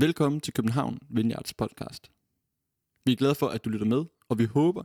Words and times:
Velkommen 0.00 0.40
til 0.40 0.54
København 0.54 0.98
Vineyards 1.08 1.54
podcast. 1.54 2.10
Vi 3.04 3.12
er 3.12 3.16
glade 3.16 3.34
for, 3.34 3.48
at 3.48 3.64
du 3.64 3.70
lytter 3.70 3.86
med, 3.86 4.04
og 4.28 4.38
vi 4.38 4.44
håber, 4.44 4.82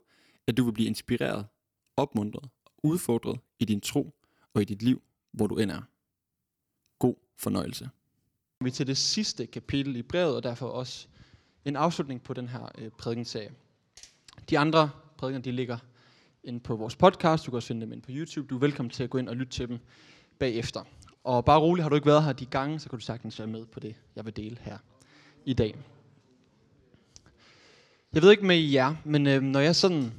at 0.48 0.58
du 0.58 0.64
vil 0.66 0.72
blive 0.72 0.88
inspireret, 0.88 1.46
opmuntret 1.98 2.50
og 2.66 2.72
udfordret 2.84 3.40
i 3.60 3.66
din 3.66 3.82
tro 3.82 4.16
og 4.54 4.62
i 4.62 4.66
dit 4.66 4.82
liv, 4.82 5.02
hvor 5.32 5.48
du 5.48 5.56
end 5.58 5.72
er. 5.72 5.82
God 7.00 7.16
fornøjelse. 7.38 7.90
Vi 8.62 8.68
er 8.68 8.72
til 8.72 8.88
det 8.88 8.98
sidste 8.98 9.46
kapitel 9.46 9.96
i 9.96 10.02
brevet, 10.02 10.36
og 10.36 10.44
derfor 10.44 10.68
også 10.68 11.08
en 11.66 11.76
afslutning 11.76 12.24
på 12.24 12.34
den 12.34 12.48
her 12.48 12.72
øh, 12.78 12.90
prædikenserie. 12.90 13.52
De 14.50 14.60
andre 14.60 14.90
prædikener, 15.18 15.42
de 15.42 15.52
ligger 15.52 15.78
inde 16.44 16.60
på 16.60 16.76
vores 16.76 16.96
podcast. 16.96 17.46
Du 17.46 17.52
kan 17.52 17.56
også 17.56 17.68
finde 17.68 17.82
dem 17.82 17.94
ind 17.94 18.02
på 18.02 18.12
YouTube. 18.12 18.48
Du 18.48 18.56
er 18.56 18.60
velkommen 18.60 18.90
til 18.90 19.04
at 19.04 19.10
gå 19.10 19.18
ind 19.18 19.30
og 19.30 19.36
lytte 19.36 19.52
til 19.52 19.68
dem 19.68 19.80
bagefter. 20.40 20.84
Og 21.24 21.46
bare 21.46 21.60
rolig, 21.60 21.84
har 21.84 21.90
du 21.90 21.96
ikke 21.96 22.08
været 22.08 22.24
her 22.24 22.34
de 22.34 22.46
gange, 22.46 22.80
så 22.80 22.90
kan 22.90 23.00
du 23.00 23.06
sagtens 23.06 23.40
være 23.40 23.48
med 23.48 23.66
på 23.66 23.80
det, 23.80 23.96
jeg 24.16 24.26
vil 24.26 24.36
dele 24.36 24.58
her 24.62 24.78
i 25.46 25.54
dag. 25.54 25.76
Jeg 28.14 28.22
ved 28.22 28.32
ikke 28.32 28.46
med 28.46 28.58
jer, 28.58 28.96
men 29.04 29.28
øh, 29.28 29.42
når 29.42 29.60
jeg 29.60 29.76
sådan 29.76 30.12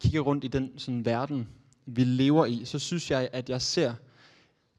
kigger 0.00 0.20
rundt 0.20 0.44
i 0.44 0.48
den 0.48 0.72
sådan 0.76 1.04
verden, 1.04 1.48
vi 1.86 2.04
lever 2.04 2.46
i, 2.46 2.64
så 2.64 2.78
synes 2.78 3.10
jeg, 3.10 3.28
at 3.32 3.50
jeg 3.50 3.62
ser 3.62 3.94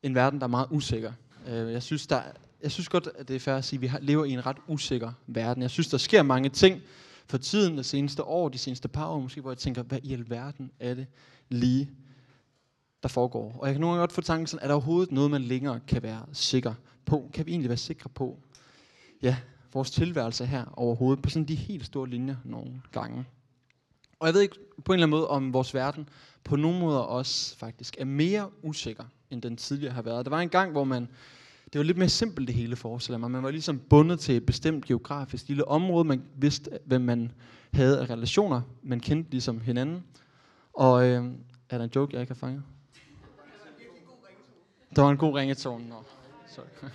en 0.03 0.15
verden, 0.15 0.39
der 0.39 0.45
er 0.45 0.49
meget 0.49 0.67
usikker. 0.71 1.11
Øh, 1.47 1.71
jeg, 1.71 1.83
synes, 1.83 2.07
der, 2.07 2.21
jeg 2.61 2.71
synes 2.71 2.89
godt, 2.89 3.09
at 3.15 3.27
det 3.27 3.35
er 3.35 3.39
fair 3.39 3.55
at 3.55 3.65
sige, 3.65 3.85
at 3.85 4.01
vi 4.01 4.05
lever 4.05 4.25
i 4.25 4.31
en 4.31 4.45
ret 4.45 4.57
usikker 4.67 5.11
verden. 5.27 5.63
Jeg 5.63 5.69
synes, 5.69 5.87
der 5.87 5.97
sker 5.97 6.23
mange 6.23 6.49
ting 6.49 6.81
for 7.27 7.37
tiden, 7.37 7.77
det 7.77 7.85
seneste 7.85 8.23
år, 8.23 8.49
de 8.49 8.57
seneste 8.57 8.87
par 8.87 9.07
år 9.07 9.19
måske, 9.19 9.41
hvor 9.41 9.51
jeg 9.51 9.57
tænker, 9.57 9.83
hvad 9.83 9.99
i 10.03 10.13
alverden 10.13 10.71
er 10.79 10.93
det 10.93 11.07
lige, 11.49 11.89
der 13.03 13.09
foregår? 13.09 13.57
Og 13.59 13.67
jeg 13.67 13.73
kan 13.73 13.81
nogle 13.81 13.93
gange 13.93 14.01
godt 14.01 14.11
få 14.11 14.21
tanken 14.21 14.47
sådan, 14.47 14.63
er 14.63 14.67
der 14.67 14.75
overhovedet 14.75 15.11
noget, 15.11 15.31
man 15.31 15.41
længere 15.41 15.79
kan 15.87 16.03
være 16.03 16.25
sikker 16.33 16.73
på? 17.05 17.29
Kan 17.33 17.45
vi 17.45 17.51
egentlig 17.51 17.69
være 17.69 17.77
sikre 17.77 18.09
på, 18.09 18.39
ja, 19.23 19.37
vores 19.73 19.91
tilværelse 19.91 20.45
her 20.45 20.65
overhovedet, 20.73 21.21
på 21.23 21.29
sådan 21.29 21.45
de 21.45 21.55
helt 21.55 21.85
store 21.85 22.09
linjer 22.09 22.35
nogle 22.43 22.81
gange. 22.91 23.25
Og 24.19 24.27
jeg 24.27 24.33
ved 24.33 24.41
ikke 24.41 24.55
på 24.85 24.93
en 24.93 24.95
eller 24.95 25.07
anden 25.07 25.19
måde, 25.19 25.27
om 25.27 25.53
vores 25.53 25.73
verden 25.73 26.09
på 26.43 26.55
nogle 26.55 26.79
måder 26.79 26.99
også 26.99 27.57
faktisk 27.57 27.95
er 27.99 28.05
mere 28.05 28.49
usikker, 28.61 29.03
end 29.31 29.41
den 29.41 29.57
tidligere 29.57 29.93
har 29.93 30.01
været. 30.01 30.25
Der 30.25 30.29
var 30.29 30.39
en 30.39 30.49
gang, 30.49 30.71
hvor 30.71 30.83
man, 30.83 31.07
det 31.73 31.79
var 31.79 31.83
lidt 31.83 31.97
mere 31.97 32.09
simpelt 32.09 32.47
det 32.47 32.55
hele 32.55 32.75
forestiller 32.75 33.17
mig. 33.17 33.31
Man 33.31 33.43
var 33.43 33.51
ligesom 33.51 33.79
bundet 33.79 34.19
til 34.19 34.35
et 34.35 34.45
bestemt 34.45 34.85
geografisk 34.85 35.47
lille 35.47 35.67
område. 35.67 36.05
Man 36.05 36.23
vidste, 36.35 36.79
hvem 36.85 37.01
man 37.01 37.31
havde 37.73 38.01
af 38.01 38.09
relationer. 38.09 38.61
Man 38.81 38.99
kendte 38.99 39.31
ligesom 39.31 39.61
hinanden. 39.61 40.03
Og 40.73 41.05
øh, 41.05 41.25
er 41.69 41.77
der 41.77 41.85
en 41.85 41.91
joke, 41.95 42.13
jeg 42.13 42.21
ikke 42.21 42.33
har 42.33 42.39
fanget? 42.39 42.63
Der 44.95 45.01
var 45.01 45.09
en 45.09 45.17
god 45.17 45.35
ringetone. 45.35 45.89
Nå, 45.89 46.03
sorry. 46.55 46.89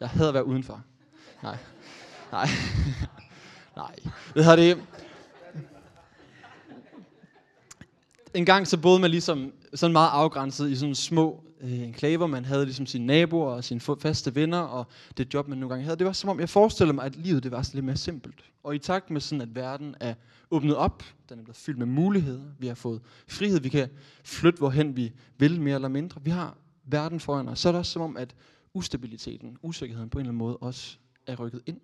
Jeg 0.00 0.08
havde 0.08 0.28
at 0.28 0.34
være 0.34 0.46
udenfor. 0.46 0.82
Nej. 1.42 1.56
Nej. 2.32 2.48
Nej. 3.76 3.94
Ved 4.34 4.42
har 4.42 4.56
det? 4.56 4.82
En 8.34 8.46
gang 8.46 8.68
så 8.68 8.78
boede 8.78 9.00
man 9.00 9.10
ligesom 9.10 9.52
sådan 9.74 9.92
meget 9.92 10.10
afgrænset 10.10 10.70
i 10.70 10.76
sådan 10.76 10.94
små 10.94 11.44
øh, 11.60 11.82
enklaver. 11.82 12.26
Man 12.26 12.44
havde 12.44 12.64
ligesom 12.64 12.86
sine 12.86 13.06
naboer 13.06 13.54
og 13.54 13.64
sine 13.64 13.80
faste 13.80 14.34
venner 14.34 14.58
og 14.58 14.86
det 15.16 15.34
job, 15.34 15.48
man 15.48 15.58
nogle 15.58 15.74
gange 15.74 15.84
havde. 15.84 15.96
Det 15.96 16.06
var 16.06 16.12
som 16.12 16.30
om, 16.30 16.40
jeg 16.40 16.48
forestiller 16.48 16.94
mig, 16.94 17.04
at 17.04 17.16
livet 17.16 17.42
det 17.42 17.52
var 17.52 17.70
lidt 17.72 17.84
mere 17.84 17.96
simpelt. 17.96 18.44
Og 18.62 18.74
i 18.74 18.78
takt 18.78 19.10
med 19.10 19.20
sådan, 19.20 19.42
at 19.42 19.54
verden 19.54 19.94
er 20.00 20.14
åbnet 20.50 20.76
op, 20.76 21.04
den 21.28 21.38
er 21.38 21.42
blevet 21.42 21.56
fyldt 21.56 21.78
med 21.78 21.86
muligheder, 21.86 22.44
vi 22.58 22.66
har 22.66 22.74
fået 22.74 23.00
frihed, 23.28 23.60
vi 23.60 23.68
kan 23.68 23.88
flytte 24.24 24.58
hvorhen 24.58 24.96
vi 24.96 25.12
vil 25.38 25.60
mere 25.60 25.74
eller 25.74 25.88
mindre. 25.88 26.20
Vi 26.24 26.30
har 26.30 26.56
verden 26.84 27.20
foran 27.20 27.48
os. 27.48 27.58
Så 27.58 27.68
er 27.68 27.72
det 27.72 27.78
også 27.78 27.92
som 27.92 28.02
om, 28.02 28.16
at 28.16 28.34
ustabiliteten, 28.74 29.56
usikkerheden 29.62 30.10
på 30.10 30.18
en 30.18 30.20
eller 30.20 30.30
anden 30.30 30.38
måde 30.38 30.56
også 30.56 30.96
er 31.26 31.36
rykket 31.36 31.62
ind. 31.66 31.80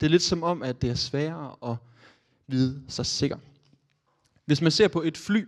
Det 0.00 0.06
er 0.06 0.10
lidt 0.10 0.22
som 0.22 0.42
om, 0.42 0.62
at 0.62 0.82
det 0.82 0.90
er 0.90 0.94
sværere 0.94 1.72
at 1.72 1.76
vide 2.46 2.82
sig 2.88 3.06
sikker. 3.06 3.36
Hvis 4.44 4.62
man 4.62 4.70
ser 4.70 4.88
på 4.88 5.02
et 5.02 5.18
fly, 5.18 5.44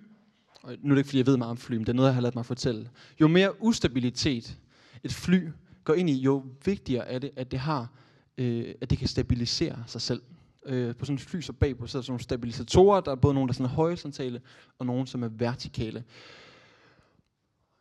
og 0.62 0.76
nu 0.82 0.91
er 0.91 0.94
det 0.94 0.98
ikke 0.98 1.08
fordi, 1.08 1.19
jeg 1.19 1.26
ved 1.26 1.36
meget 1.36 1.50
om 1.50 1.56
fly, 1.56 1.75
men 1.75 1.86
det 1.86 1.88
er 1.88 1.96
noget, 1.96 2.08
jeg 2.08 2.14
har 2.14 2.22
ladet 2.22 2.34
mig 2.34 2.46
fortælle. 2.46 2.91
Jo 3.20 3.28
mere 3.28 3.62
ustabilitet 3.62 4.58
et 5.04 5.12
fly 5.12 5.48
går 5.84 5.94
ind 5.94 6.10
i, 6.10 6.14
jo 6.14 6.44
vigtigere 6.64 7.08
er 7.08 7.19
det, 7.19 7.30
at 7.36 7.50
det, 7.50 7.58
har, 7.58 7.91
øh, 8.38 8.75
at 8.80 8.91
det 8.91 8.98
kan 8.98 9.08
stabilisere 9.08 9.84
sig 9.86 10.00
selv. 10.00 10.22
Øh, 10.66 10.96
på 10.96 11.04
sådan 11.04 11.14
et 11.14 11.20
fly 11.20 11.41
så 11.41 11.52
bagpå, 11.52 11.86
så 11.86 11.98
er 11.98 12.00
der 12.00 12.04
sådan 12.04 12.12
nogle 12.12 12.22
stabilisatorer, 12.22 13.00
der 13.00 13.10
er 13.10 13.16
både 13.16 13.34
nogle, 13.34 13.48
der 13.48 13.52
er 13.52 13.56
sådan 13.56 13.70
horisontale, 13.70 14.41
og 14.78 14.86
nogle, 14.86 15.06
som 15.06 15.22
er 15.22 15.28
vertikale. 15.28 16.04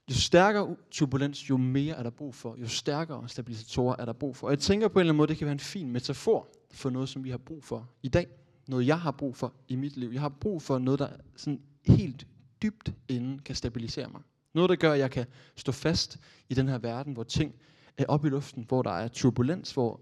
Jo 0.09 0.15
stærkere 0.15 0.75
turbulens, 0.91 1.49
jo 1.49 1.57
mere 1.57 1.95
er 1.95 2.03
der 2.03 2.09
brug 2.09 2.35
for. 2.35 2.55
Jo 2.61 2.67
stærkere 2.67 3.29
stabilisatorer 3.29 3.95
er 3.99 4.05
der 4.05 4.13
brug 4.13 4.35
for. 4.35 4.47
Og 4.47 4.51
jeg 4.51 4.59
tænker 4.59 4.87
på 4.87 4.99
en 4.99 5.01
eller 5.01 5.09
anden 5.09 5.17
måde, 5.17 5.27
det 5.27 5.37
kan 5.37 5.45
være 5.45 5.53
en 5.53 5.59
fin 5.59 5.91
metafor 5.91 6.47
for 6.71 6.89
noget, 6.89 7.09
som 7.09 7.23
vi 7.23 7.29
har 7.29 7.37
brug 7.37 7.63
for 7.63 7.89
i 8.03 8.07
dag. 8.07 8.27
Noget, 8.67 8.87
jeg 8.87 8.99
har 8.99 9.11
brug 9.11 9.35
for 9.35 9.53
i 9.67 9.75
mit 9.75 9.97
liv. 9.97 10.09
Jeg 10.13 10.21
har 10.21 10.29
brug 10.29 10.61
for 10.61 10.79
noget, 10.79 10.99
der 10.99 11.09
sådan 11.35 11.61
helt 11.85 12.27
dybt 12.61 12.93
inden 13.07 13.39
kan 13.39 13.55
stabilisere 13.55 14.09
mig. 14.09 14.21
Noget, 14.53 14.69
der 14.69 14.75
gør, 14.75 14.93
at 14.93 14.99
jeg 14.99 15.11
kan 15.11 15.25
stå 15.55 15.71
fast 15.71 16.19
i 16.49 16.53
den 16.53 16.67
her 16.67 16.77
verden, 16.77 17.13
hvor 17.13 17.23
ting 17.23 17.55
er 17.97 18.05
oppe 18.07 18.27
i 18.27 18.31
luften, 18.31 18.65
hvor 18.67 18.81
der 18.81 18.91
er 18.91 19.07
turbulens, 19.07 19.71
hvor 19.71 19.99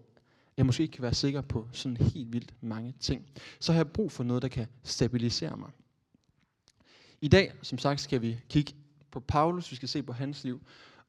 jeg 0.58 0.66
måske 0.66 0.84
ikke 0.84 0.94
kan 0.94 1.04
være 1.04 1.14
sikker 1.14 1.42
på 1.42 1.68
sådan 1.72 1.98
helt 1.98 2.34
vildt 2.34 2.54
mange 2.62 2.94
ting. 3.00 3.26
Så 3.60 3.72
har 3.72 3.80
jeg 3.80 3.88
brug 3.88 4.12
for 4.12 4.24
noget, 4.24 4.42
der 4.42 4.48
kan 4.48 4.68
stabilisere 4.84 5.58
mig. 5.58 5.70
I 7.22 7.28
dag, 7.28 7.54
som 7.62 7.78
sagt, 7.78 8.02
skal 8.02 8.22
vi 8.22 8.40
kigge 8.50 8.74
på 9.14 9.20
Paulus, 9.20 9.72
vi 9.72 9.76
skal 9.76 9.90
se 9.90 10.04
på 10.04 10.14
hans 10.14 10.44
liv. 10.44 10.62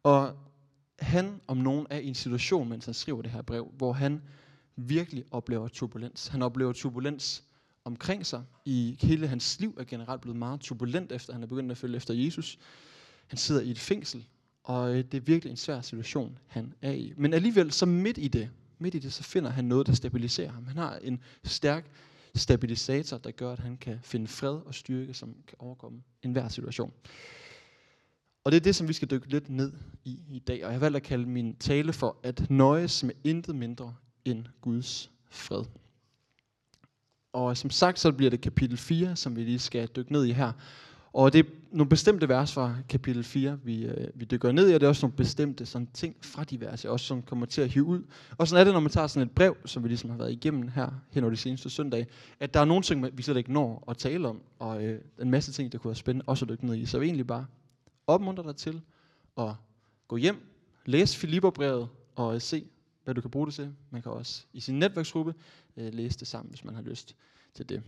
Og 0.03 0.37
han 0.98 1.41
om 1.47 1.56
nogen 1.56 1.87
er 1.91 1.98
i 1.98 2.06
en 2.06 2.15
situation, 2.15 2.69
mens 2.69 2.84
han 2.84 2.94
skriver 2.94 3.22
det 3.22 3.31
her 3.31 3.42
brev, 3.42 3.72
hvor 3.76 3.92
han 3.92 4.22
virkelig 4.76 5.25
oplever 5.31 5.69
turbulens. 5.69 6.26
Han 6.26 6.42
oplever 6.42 6.72
turbulens 6.72 7.44
omkring 7.84 8.26
sig. 8.26 8.42
I 8.65 8.97
hele 9.00 9.28
hans 9.28 9.60
liv 9.60 9.76
er 9.78 9.84
generelt 9.84 10.20
blevet 10.20 10.38
meget 10.38 10.60
turbulent, 10.60 11.12
efter 11.12 11.32
han 11.32 11.42
er 11.42 11.47
begyndt 11.47 11.70
at 11.70 11.78
følge 11.78 11.97
efter 11.97 12.15
Jesus. 12.15 12.59
Han 13.26 13.38
sidder 13.38 13.60
i 13.60 13.70
et 13.70 13.78
fængsel, 13.78 14.26
og 14.65 14.91
øh, 14.91 15.04
det 15.04 15.15
er 15.15 15.21
virkelig 15.21 15.50
en 15.50 15.56
svær 15.56 15.81
situation, 15.81 16.38
han 16.47 16.75
er 16.82 16.92
i. 16.92 17.12
Men 17.16 17.34
alligevel, 17.34 17.72
så 17.72 17.86
midt 17.86 18.19
i 18.19 18.28
det, 18.28 18.50
midt 18.78 18.94
i 18.94 18.98
det, 18.98 19.12
så 19.12 19.22
finder 19.22 19.50
han 19.50 19.65
noget, 19.65 19.86
der 19.86 19.92
stabiliserer 19.92 20.50
ham. 20.50 20.66
Han 20.66 20.76
har 20.76 20.97
en 20.97 21.21
stærk 21.44 21.91
stabilisator, 22.34 23.19
der 23.19 23.31
gør, 23.31 23.53
at 23.53 23.59
han 23.59 23.76
kan 23.76 23.98
finde 24.03 24.28
fred 24.28 24.60
og 24.66 24.75
styrke, 24.75 25.15
som 25.15 25.34
kan 25.47 25.56
overkomme 25.59 26.03
enhver 26.22 26.48
situation. 26.48 26.92
Og 28.44 28.53
det 28.53 28.56
er 28.56 28.60
det, 28.60 28.77
som 28.77 28.88
vi 28.88 28.93
skal 28.93 29.10
dykke 29.10 29.28
lidt 29.28 29.50
ned 29.50 29.72
i 30.05 30.19
i 30.31 30.38
dag. 30.38 30.65
Og 30.65 30.71
jeg 30.71 30.72
har 30.72 30.78
valgt 30.78 30.97
at 30.97 31.03
kalde 31.03 31.27
min 31.27 31.56
tale 31.56 31.93
for 31.93 32.16
at 32.22 32.50
nøjes 32.50 33.05
med 33.05 33.15
intet 33.25 33.55
mindre 33.55 33.94
end 34.25 34.44
Guds 34.60 35.10
fred. 35.31 35.65
Og 37.33 37.56
som 37.56 37.71
sagt, 37.71 37.99
så 37.99 38.12
bliver 38.12 38.31
det 38.31 38.41
kapitel 38.41 38.77
4, 38.77 39.16
som 39.16 39.37
vi 39.37 39.44
lige 39.44 39.59
skal 39.59 39.88
dykke 39.88 40.12
ned 40.12 40.25
i 40.25 40.33
her. 40.33 40.53
Og 41.12 41.33
det 41.33 41.38
er 41.38 41.50
nogle 41.72 41.88
bestemte 41.88 42.28
vers 42.28 42.53
fra 42.53 42.77
kapitel 42.88 43.25
4, 43.25 43.59
vi, 43.65 43.84
øh, 43.84 44.09
vi 44.15 44.25
dykker 44.25 44.53
ned 44.53 44.71
i, 44.71 44.75
og 44.75 44.81
det 44.81 44.87
er 44.87 44.91
også 44.91 45.06
nogle 45.06 45.16
bestemte 45.16 45.66
sådan, 45.66 45.88
ting 45.94 46.16
fra 46.22 46.44
de 46.44 46.60
vers, 46.60 46.84
også 46.84 47.06
som 47.06 47.22
kommer 47.22 47.47
til 47.47 47.60
at 47.60 47.69
hive 47.69 47.84
ud. 47.84 48.03
Og 48.38 48.49
sådan 48.49 48.60
er 48.60 48.65
det, 48.65 48.72
når 48.72 48.81
man 48.81 48.91
tager 48.91 49.06
sådan 49.06 49.28
et 49.28 49.34
brev, 49.34 49.56
som 49.65 49.83
vi 49.83 49.88
ligesom 49.88 50.10
har 50.10 50.16
været 50.16 50.33
igennem 50.33 50.69
her 50.69 50.88
hen 51.10 51.25
over 51.25 51.31
de 51.31 51.37
seneste 51.37 51.71
søndage, 51.71 52.06
at 52.41 52.54
der 52.54 52.60
er 52.60 52.65
nogle 52.65 52.83
ting, 52.83 53.06
vi 53.16 53.22
slet 53.22 53.37
ikke 53.37 53.53
når 53.53 53.84
at 53.88 53.97
tale 53.97 54.28
om, 54.28 54.41
og 54.59 54.84
øh, 54.84 55.00
en 55.22 55.31
masse 55.31 55.53
ting, 55.53 55.72
der 55.72 55.78
kunne 55.78 55.88
være 55.88 55.97
spændende 55.97 56.25
også 56.27 56.44
at 56.44 56.49
dykke 56.49 56.66
ned 56.66 56.77
i. 56.77 56.87
Så 56.87 56.99
vi 56.99 57.06
egentlig 57.06 57.27
bare 57.27 57.47
opmuntre 58.06 58.42
dig 58.42 58.56
til 58.56 58.82
at 59.38 59.54
gå 60.09 60.16
hjem, 60.16 60.37
læse 60.87 61.19
Filipperbrevet 61.19 61.88
og 62.15 62.34
øh, 62.34 62.41
se, 62.41 62.66
hvad 63.04 63.15
du 63.15 63.20
kan 63.20 63.31
bruge 63.31 63.47
det 63.47 63.54
til. 63.54 63.75
Man 63.91 64.03
kan 64.03 64.12
også 64.12 64.44
i 64.53 64.60
sin 64.60 64.78
netværksgruppe 64.78 65.34
øh, 65.76 65.94
læse 65.94 66.19
det 66.19 66.28
sammen, 66.28 66.50
hvis 66.50 66.65
man 66.65 66.75
har 66.75 66.82
lyst 66.82 67.16
til 67.54 67.69
det. 67.69 67.82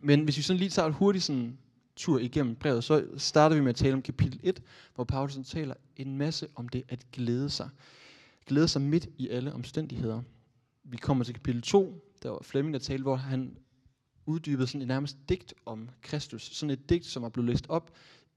Men 0.00 0.24
hvis 0.24 0.36
vi 0.36 0.42
sådan 0.42 0.58
lige 0.58 0.70
tager 0.70 0.88
et 0.88 0.94
hurtigt 0.94 1.24
sådan 1.24 1.58
tur 1.96 2.18
igennem 2.18 2.56
brevet, 2.56 2.84
så 2.84 3.06
starter 3.16 3.56
vi 3.56 3.62
med 3.62 3.70
at 3.70 3.76
tale 3.76 3.94
om 3.94 4.02
kapitel 4.02 4.40
1, 4.42 4.62
hvor 4.94 5.04
Paulus 5.04 5.38
taler 5.44 5.74
en 5.96 6.16
masse 6.18 6.48
om 6.54 6.68
det 6.68 6.82
at 6.88 7.06
glæde 7.12 7.50
sig. 7.50 7.68
Glæde 8.46 8.68
sig 8.68 8.82
midt 8.82 9.08
i 9.18 9.28
alle 9.28 9.52
omstændigheder. 9.52 10.22
Vi 10.84 10.96
kommer 10.96 11.24
til 11.24 11.34
kapitel 11.34 11.62
2, 11.62 12.12
der 12.22 12.30
var 12.30 12.38
Flemming, 12.42 12.74
der 12.74 12.80
talte, 12.80 13.02
hvor 13.02 13.16
han 13.16 13.56
uddybede 14.26 14.66
sådan 14.66 14.82
et 14.82 14.88
nærmest 14.88 15.16
digt 15.28 15.54
om 15.66 15.88
Kristus. 16.02 16.42
Sådan 16.42 16.70
et 16.70 16.90
digt, 16.90 17.06
som 17.06 17.22
er 17.22 17.28
blevet 17.28 17.50
læst 17.50 17.66
op 17.68 17.90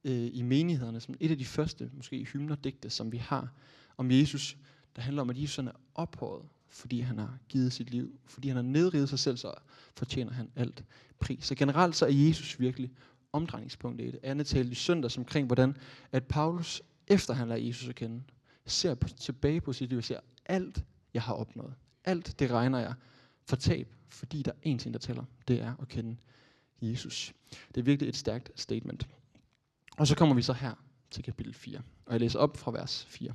øh, 0.06 0.30
i 0.34 0.42
menighederne, 0.42 1.00
som 1.00 1.16
et 1.20 1.32
af 1.32 1.38
de 1.38 1.46
første, 1.46 1.90
måske 1.94 2.24
hymnerdigte, 2.24 2.90
som 2.90 3.12
vi 3.12 3.18
har 3.18 3.54
om 3.98 4.12
Jesus, 4.12 4.58
der 4.96 5.02
handler 5.02 5.22
om, 5.22 5.30
at 5.30 5.42
Jesus 5.42 5.58
er 5.58 5.72
ophøjet, 5.96 6.46
fordi 6.70 7.00
han 7.00 7.18
har 7.18 7.38
givet 7.50 7.74
sit 7.74 7.90
liv, 7.90 8.20
fordi 8.26 8.48
han 8.48 8.56
har 8.56 8.64
nedrivet 8.64 9.10
sig 9.10 9.20
selv, 9.20 9.38
så 9.38 9.54
fortjener 9.96 10.32
han 10.32 10.50
alt 10.56 10.84
pris. 11.20 11.46
Så 11.46 11.56
generelt 11.56 11.96
så 11.96 12.06
er 12.06 12.12
Jesus 12.12 12.60
virkelig 12.60 12.92
omdrejningspunktet 13.34 14.08
i 14.08 14.12
det. 14.12 14.20
Andet 14.24 14.48
talte 14.48 14.72
i 14.72 14.76
søndags 14.76 15.18
omkring, 15.18 15.46
hvordan 15.46 15.78
at 16.12 16.24
Paulus, 16.24 16.82
efter 17.08 17.34
han 17.34 17.48
lader 17.48 17.62
Jesus 17.62 17.90
at 17.90 17.96
kende, 17.96 18.24
ser 18.66 18.96
på, 18.96 19.08
tilbage 19.08 19.62
på 19.62 19.74
sit 19.74 19.90
liv 19.90 19.98
og 19.98 20.04
siger, 20.04 20.20
alt 20.46 20.84
jeg 21.14 21.22
har 21.22 21.34
opnået, 21.34 21.74
alt 22.04 22.40
det 22.40 22.52
regner 22.52 22.80
jeg 22.80 22.94
for 23.46 23.56
tab, 23.56 23.94
fordi 24.10 24.42
der 24.42 24.52
er 24.52 24.74
én 24.74 24.78
ting, 24.78 24.94
der 24.94 25.00
tæller, 25.00 25.24
det 25.48 25.62
er 25.62 25.76
at 25.82 25.88
kende 25.88 26.18
Jesus. 26.82 27.34
Det 27.68 27.82
er 27.82 27.86
virkelig 27.86 28.10
et 28.10 28.16
stærkt 28.16 28.52
statement. 28.56 29.08
Og 29.98 30.08
så 30.08 30.16
kommer 30.16 30.36
vi 30.36 30.42
så 30.42 30.54
her 30.54 30.74
til 31.12 31.24
kapitel 31.24 31.54
4, 31.54 31.82
og 32.06 32.12
jeg 32.12 32.20
læser 32.20 32.40
op 32.40 32.58
fra 32.58 32.72
vers 32.72 33.06
4. 33.06 33.34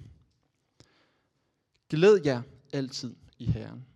Glæd 1.88 2.20
jer 2.24 2.42
altid 2.72 3.16
i 3.38 3.44
Herren. 3.44 3.86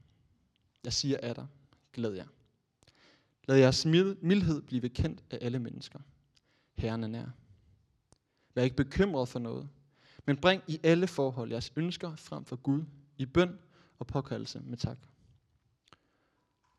Jeg 0.84 0.92
siger 0.92 1.18
af 1.22 1.34
dig, 1.34 1.46
glæd 1.92 2.12
jer. 2.12 2.26
Lad 3.48 3.56
jeres 3.56 3.86
mildhed 4.22 4.62
blive 4.62 4.88
kendt 4.88 5.24
af 5.30 5.38
alle 5.40 5.58
mennesker. 5.58 5.98
Herren 6.74 7.04
er 7.04 7.08
nær. 7.08 7.26
Vær 8.54 8.62
ikke 8.62 8.76
bekymret 8.76 9.28
for 9.28 9.38
noget, 9.38 9.68
men 10.26 10.36
bring 10.36 10.62
i 10.66 10.80
alle 10.82 11.06
forhold 11.06 11.50
jeres 11.50 11.72
ønsker 11.76 12.16
frem 12.16 12.44
for 12.44 12.56
Gud 12.56 12.84
i 13.18 13.26
bøn 13.26 13.58
og 13.98 14.06
påkaldelse 14.06 14.60
med 14.60 14.78
tak. 14.78 14.98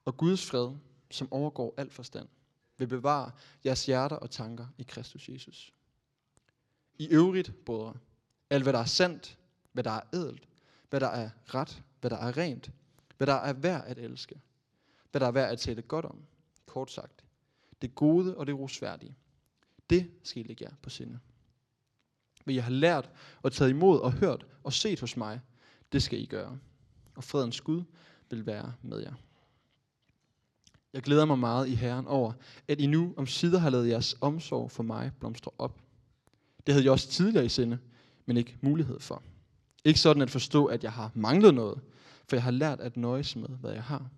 Og 0.05 0.17
Guds 0.17 0.45
fred, 0.45 0.75
som 1.11 1.33
overgår 1.33 1.73
al 1.77 1.89
forstand, 1.89 2.27
vil 2.77 2.87
bevare 2.87 3.31
jeres 3.65 3.85
hjerter 3.85 4.15
og 4.15 4.31
tanker 4.31 4.67
i 4.77 4.83
Kristus 4.83 5.29
Jesus. 5.29 5.73
I 6.97 7.07
øvrigt, 7.07 7.65
brødre, 7.65 7.93
alt 8.49 8.63
hvad 8.63 8.73
der 8.73 8.79
er 8.79 8.85
sandt, 8.85 9.37
hvad 9.71 9.83
der 9.83 9.91
er 9.91 10.01
ædelt, 10.13 10.47
hvad 10.89 10.99
der 10.99 11.07
er 11.07 11.29
ret, 11.45 11.83
hvad 12.01 12.09
der 12.09 12.17
er 12.17 12.37
rent, 12.37 12.71
hvad 13.17 13.27
der 13.27 13.33
er 13.33 13.53
værd 13.53 13.83
at 13.87 13.97
elske, 13.97 14.41
hvad 15.11 15.19
der 15.19 15.27
er 15.27 15.31
værd 15.31 15.51
at 15.51 15.59
tale 15.59 15.81
godt 15.81 16.05
om, 16.05 16.25
kort 16.65 16.91
sagt, 16.91 17.25
det 17.81 17.95
gode 17.95 18.37
og 18.37 18.47
det 18.47 18.55
rosværdige. 18.55 19.15
Det 19.89 20.11
skal 20.23 20.45
I 20.45 20.47
lægge 20.47 20.65
jer 20.65 20.75
på 20.81 20.89
sinde. 20.89 21.19
Hvad 22.43 22.53
jeg 22.53 22.63
har 22.63 22.71
lært 22.71 23.11
og 23.41 23.51
taget 23.51 23.69
imod 23.69 23.99
og 23.99 24.13
hørt 24.13 24.45
og 24.63 24.73
set 24.73 24.99
hos 24.99 25.17
mig, 25.17 25.41
det 25.91 26.03
skal 26.03 26.19
I 26.19 26.25
gøre. 26.25 26.59
Og 27.15 27.23
fredens 27.23 27.61
Gud 27.61 27.83
vil 28.29 28.45
være 28.45 28.73
med 28.81 28.99
jer. 28.99 29.13
Jeg 30.95 31.03
glæder 31.03 31.25
mig 31.25 31.39
meget 31.39 31.67
i 31.67 31.75
Herren 31.75 32.07
over, 32.07 32.33
at 32.67 32.81
I 32.81 32.87
nu 32.87 33.13
om 33.17 33.27
sider 33.27 33.59
har 33.59 33.69
lavet 33.69 33.89
jeres 33.89 34.15
omsorg 34.21 34.71
for 34.71 34.83
mig 34.83 35.11
blomstre 35.19 35.51
op. 35.57 35.79
Det 36.65 36.73
havde 36.73 36.85
jeg 36.85 36.91
også 36.91 37.09
tidligere 37.09 37.45
i 37.45 37.49
sinde, 37.49 37.77
men 38.25 38.37
ikke 38.37 38.57
mulighed 38.61 38.99
for. 38.99 39.23
Ikke 39.85 39.99
sådan 39.99 40.21
at 40.21 40.29
forstå, 40.29 40.65
at 40.65 40.83
jeg 40.83 40.91
har 40.91 41.11
manglet 41.13 41.53
noget, 41.53 41.79
for 42.29 42.35
jeg 42.35 42.43
har 42.43 42.51
lært 42.51 42.79
at 42.79 42.97
nøjes 42.97 43.35
med, 43.35 43.47
hvad 43.47 43.71
jeg 43.71 43.83
har. 43.83 44.09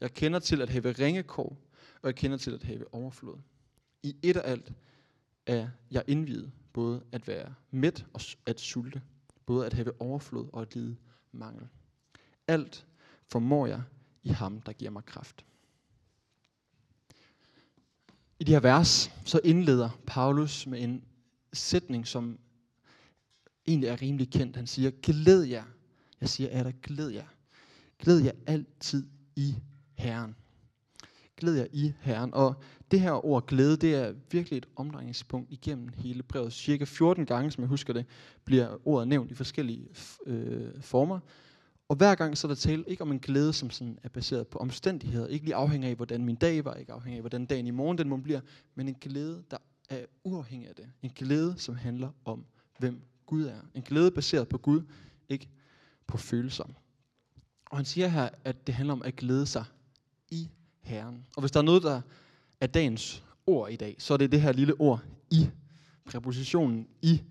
Jeg 0.00 0.14
kender 0.14 0.38
til 0.38 0.62
at 0.62 0.70
have 0.70 0.92
ringekår, 0.92 1.56
og 2.02 2.06
jeg 2.06 2.14
kender 2.14 2.36
til 2.36 2.50
at 2.54 2.62
have 2.62 2.94
overflod. 2.94 3.38
I 4.02 4.16
et 4.22 4.36
og 4.36 4.46
alt 4.46 4.72
er 5.46 5.68
jeg 5.90 6.04
indviet, 6.06 6.52
både 6.72 7.02
at 7.12 7.28
være 7.28 7.54
mæt 7.70 8.06
og 8.12 8.20
at 8.46 8.60
sulte, 8.60 9.02
både 9.46 9.66
at 9.66 9.72
have 9.72 10.00
overflod 10.00 10.48
og 10.52 10.62
at 10.62 10.74
lide 10.74 10.96
mangel. 11.32 11.68
Alt 12.48 12.86
formår 13.28 13.66
jeg 13.66 13.82
i 14.22 14.28
ham, 14.28 14.60
der 14.60 14.72
giver 14.72 14.90
mig 14.90 15.04
kraft. 15.04 15.44
I 18.40 18.44
de 18.44 18.52
her 18.52 18.60
vers, 18.60 19.10
så 19.24 19.40
indleder 19.44 19.90
Paulus 20.06 20.66
med 20.66 20.82
en 20.82 21.04
sætning, 21.52 22.06
som 22.06 22.38
egentlig 23.66 23.88
er 23.88 24.02
rimelig 24.02 24.30
kendt. 24.30 24.56
Han 24.56 24.66
siger, 24.66 24.90
glæd 25.02 25.42
jer. 25.42 25.64
Jeg 26.20 26.28
siger, 26.28 26.50
er 26.50 26.62
der 26.62 26.72
glæd 26.82 27.08
jer. 27.08 27.26
Glæd 27.98 28.20
jer 28.20 28.32
altid 28.46 29.06
i 29.36 29.54
Herren. 29.94 30.36
Glæd 31.36 31.54
jer 31.54 31.66
i 31.72 31.92
Herren. 32.00 32.34
Og 32.34 32.54
det 32.90 33.00
her 33.00 33.26
ord 33.26 33.46
glæde, 33.46 33.76
det 33.76 33.94
er 33.94 34.14
virkelig 34.30 34.56
et 34.56 34.66
omdrejningspunkt 34.76 35.52
igennem 35.52 35.88
hele 35.88 36.22
brevet. 36.22 36.52
Cirka 36.52 36.84
14 36.84 37.26
gange, 37.26 37.50
som 37.50 37.62
jeg 37.62 37.68
husker 37.68 37.92
det, 37.92 38.06
bliver 38.44 38.88
ordet 38.88 39.08
nævnt 39.08 39.30
i 39.30 39.34
forskellige 39.34 39.88
øh, 40.26 40.82
former. 40.82 41.20
Og 41.88 41.96
hver 41.96 42.14
gang 42.14 42.38
så 42.38 42.46
er 42.46 42.48
der 42.48 42.54
tale 42.54 42.84
ikke 42.86 43.02
om 43.02 43.12
en 43.12 43.18
glæde, 43.18 43.52
som 43.52 43.70
sådan 43.70 43.98
er 44.02 44.08
baseret 44.08 44.46
på 44.46 44.58
omstændigheder. 44.58 45.26
Ikke 45.26 45.44
lige 45.44 45.54
afhængig 45.54 45.90
af, 45.90 45.96
hvordan 45.96 46.24
min 46.24 46.36
dag 46.36 46.64
var, 46.64 46.74
ikke 46.74 46.92
afhængig 46.92 47.16
af, 47.16 47.22
hvordan 47.22 47.46
dagen 47.46 47.66
i 47.66 47.70
morgen 47.70 47.98
den 47.98 48.08
må 48.08 48.16
bliver, 48.16 48.40
men 48.74 48.88
en 48.88 48.96
glæde, 49.00 49.44
der 49.50 49.56
er 49.88 50.04
uafhængig 50.24 50.68
af 50.68 50.74
det. 50.74 50.86
En 51.02 51.10
glæde, 51.10 51.54
som 51.58 51.76
handler 51.76 52.10
om, 52.24 52.44
hvem 52.78 53.02
Gud 53.26 53.44
er. 53.44 53.60
En 53.74 53.82
glæde 53.82 54.10
baseret 54.10 54.48
på 54.48 54.58
Gud, 54.58 54.82
ikke 55.28 55.48
på 56.06 56.16
følelser. 56.16 56.64
Og 57.70 57.76
han 57.76 57.84
siger 57.84 58.08
her, 58.08 58.28
at 58.44 58.66
det 58.66 58.74
handler 58.74 58.92
om 58.92 59.02
at 59.02 59.16
glæde 59.16 59.46
sig 59.46 59.64
i 60.30 60.50
Herren. 60.80 61.26
Og 61.36 61.42
hvis 61.42 61.50
der 61.50 61.60
er 61.60 61.64
noget, 61.64 61.82
der 61.82 62.00
er 62.60 62.66
dagens 62.66 63.24
ord 63.46 63.70
i 63.70 63.76
dag, 63.76 63.96
så 63.98 64.14
er 64.14 64.18
det 64.18 64.32
det 64.32 64.40
her 64.40 64.52
lille 64.52 64.80
ord 64.80 65.02
i. 65.30 65.50
Præpositionen 66.04 66.88
i. 67.02 67.22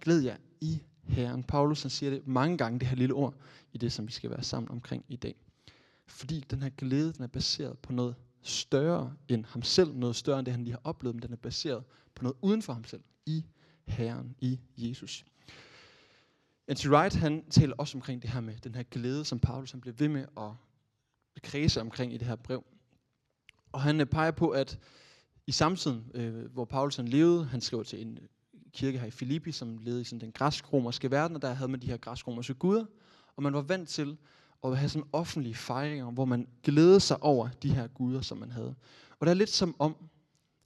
Glæd 0.00 0.20
jer 0.20 0.36
i 0.60 0.82
Herren. 1.02 1.42
Paulus 1.42 1.82
han 1.82 1.90
siger 1.90 2.10
det 2.10 2.26
mange 2.26 2.58
gange, 2.58 2.78
det 2.78 2.88
her 2.88 2.96
lille 2.96 3.14
ord, 3.14 3.34
i 3.74 3.78
det, 3.78 3.92
som 3.92 4.06
vi 4.06 4.12
skal 4.12 4.30
være 4.30 4.42
sammen 4.42 4.70
omkring 4.70 5.04
i 5.08 5.16
dag. 5.16 5.34
Fordi 6.06 6.44
den 6.50 6.62
her 6.62 6.70
glæde, 6.70 7.12
den 7.12 7.22
er 7.22 7.26
baseret 7.26 7.78
på 7.78 7.92
noget 7.92 8.14
større 8.42 9.14
end 9.28 9.44
ham 9.44 9.62
selv, 9.62 9.94
noget 9.94 10.16
større 10.16 10.38
end 10.38 10.46
det, 10.46 10.54
han 10.54 10.64
lige 10.64 10.72
har 10.72 10.80
oplevet, 10.84 11.14
men 11.14 11.22
den 11.22 11.32
er 11.32 11.36
baseret 11.36 11.84
på 12.14 12.22
noget 12.22 12.36
uden 12.42 12.62
for 12.62 12.72
ham 12.72 12.84
selv, 12.84 13.02
i 13.26 13.44
Herren, 13.86 14.34
i 14.40 14.60
Jesus. 14.76 15.24
N.T. 16.72 16.86
Wright, 16.86 17.14
han 17.14 17.44
taler 17.50 17.74
også 17.78 17.98
omkring 17.98 18.22
det 18.22 18.30
her 18.30 18.40
med 18.40 18.56
den 18.56 18.74
her 18.74 18.82
glæde, 18.82 19.24
som 19.24 19.38
Paulus 19.38 19.70
han 19.70 19.80
bliver 19.80 19.94
ved 19.98 20.08
med 20.08 20.26
at 20.36 21.42
kredse 21.42 21.80
omkring 21.80 22.14
i 22.14 22.16
det 22.16 22.26
her 22.26 22.36
brev. 22.36 22.64
Og 23.72 23.82
han 23.82 24.00
øh, 24.00 24.06
peger 24.06 24.30
på, 24.30 24.50
at 24.50 24.78
i 25.46 25.52
samtiden, 25.52 26.10
øh, 26.14 26.52
hvor 26.52 26.64
Paulus 26.64 26.96
han 26.96 27.08
levede, 27.08 27.44
han 27.44 27.60
skrev 27.60 27.84
til 27.84 28.00
en 28.00 28.18
øh, 28.18 28.28
kirke 28.72 28.98
her 28.98 29.06
i 29.06 29.10
Filippi, 29.10 29.52
som 29.52 29.78
levede 29.78 30.00
i 30.00 30.04
sådan 30.04 30.20
den 30.20 30.32
græsk-romerske 30.32 31.10
verden, 31.10 31.36
og 31.36 31.42
der 31.42 31.52
havde 31.52 31.70
man 31.70 31.80
de 31.80 31.86
her 31.86 31.96
græsk-romerske 31.96 32.54
guder, 32.54 32.84
og 33.36 33.42
man 33.42 33.54
var 33.54 33.62
vant 33.62 33.88
til 33.88 34.16
at 34.64 34.78
have 34.78 34.88
sådan 34.88 35.08
offentlige 35.12 35.54
fejringer, 35.54 36.10
hvor 36.10 36.24
man 36.24 36.48
glædede 36.62 37.00
sig 37.00 37.22
over 37.22 37.48
de 37.62 37.74
her 37.74 37.86
guder, 37.86 38.20
som 38.20 38.38
man 38.38 38.50
havde. 38.50 38.74
Og 39.20 39.26
det 39.26 39.30
er 39.30 39.34
lidt 39.34 39.50
som 39.50 39.76
om, 39.78 39.96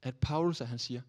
at 0.01 0.15
Paulus, 0.15 0.59
han 0.59 0.79
siger, 0.79 1.01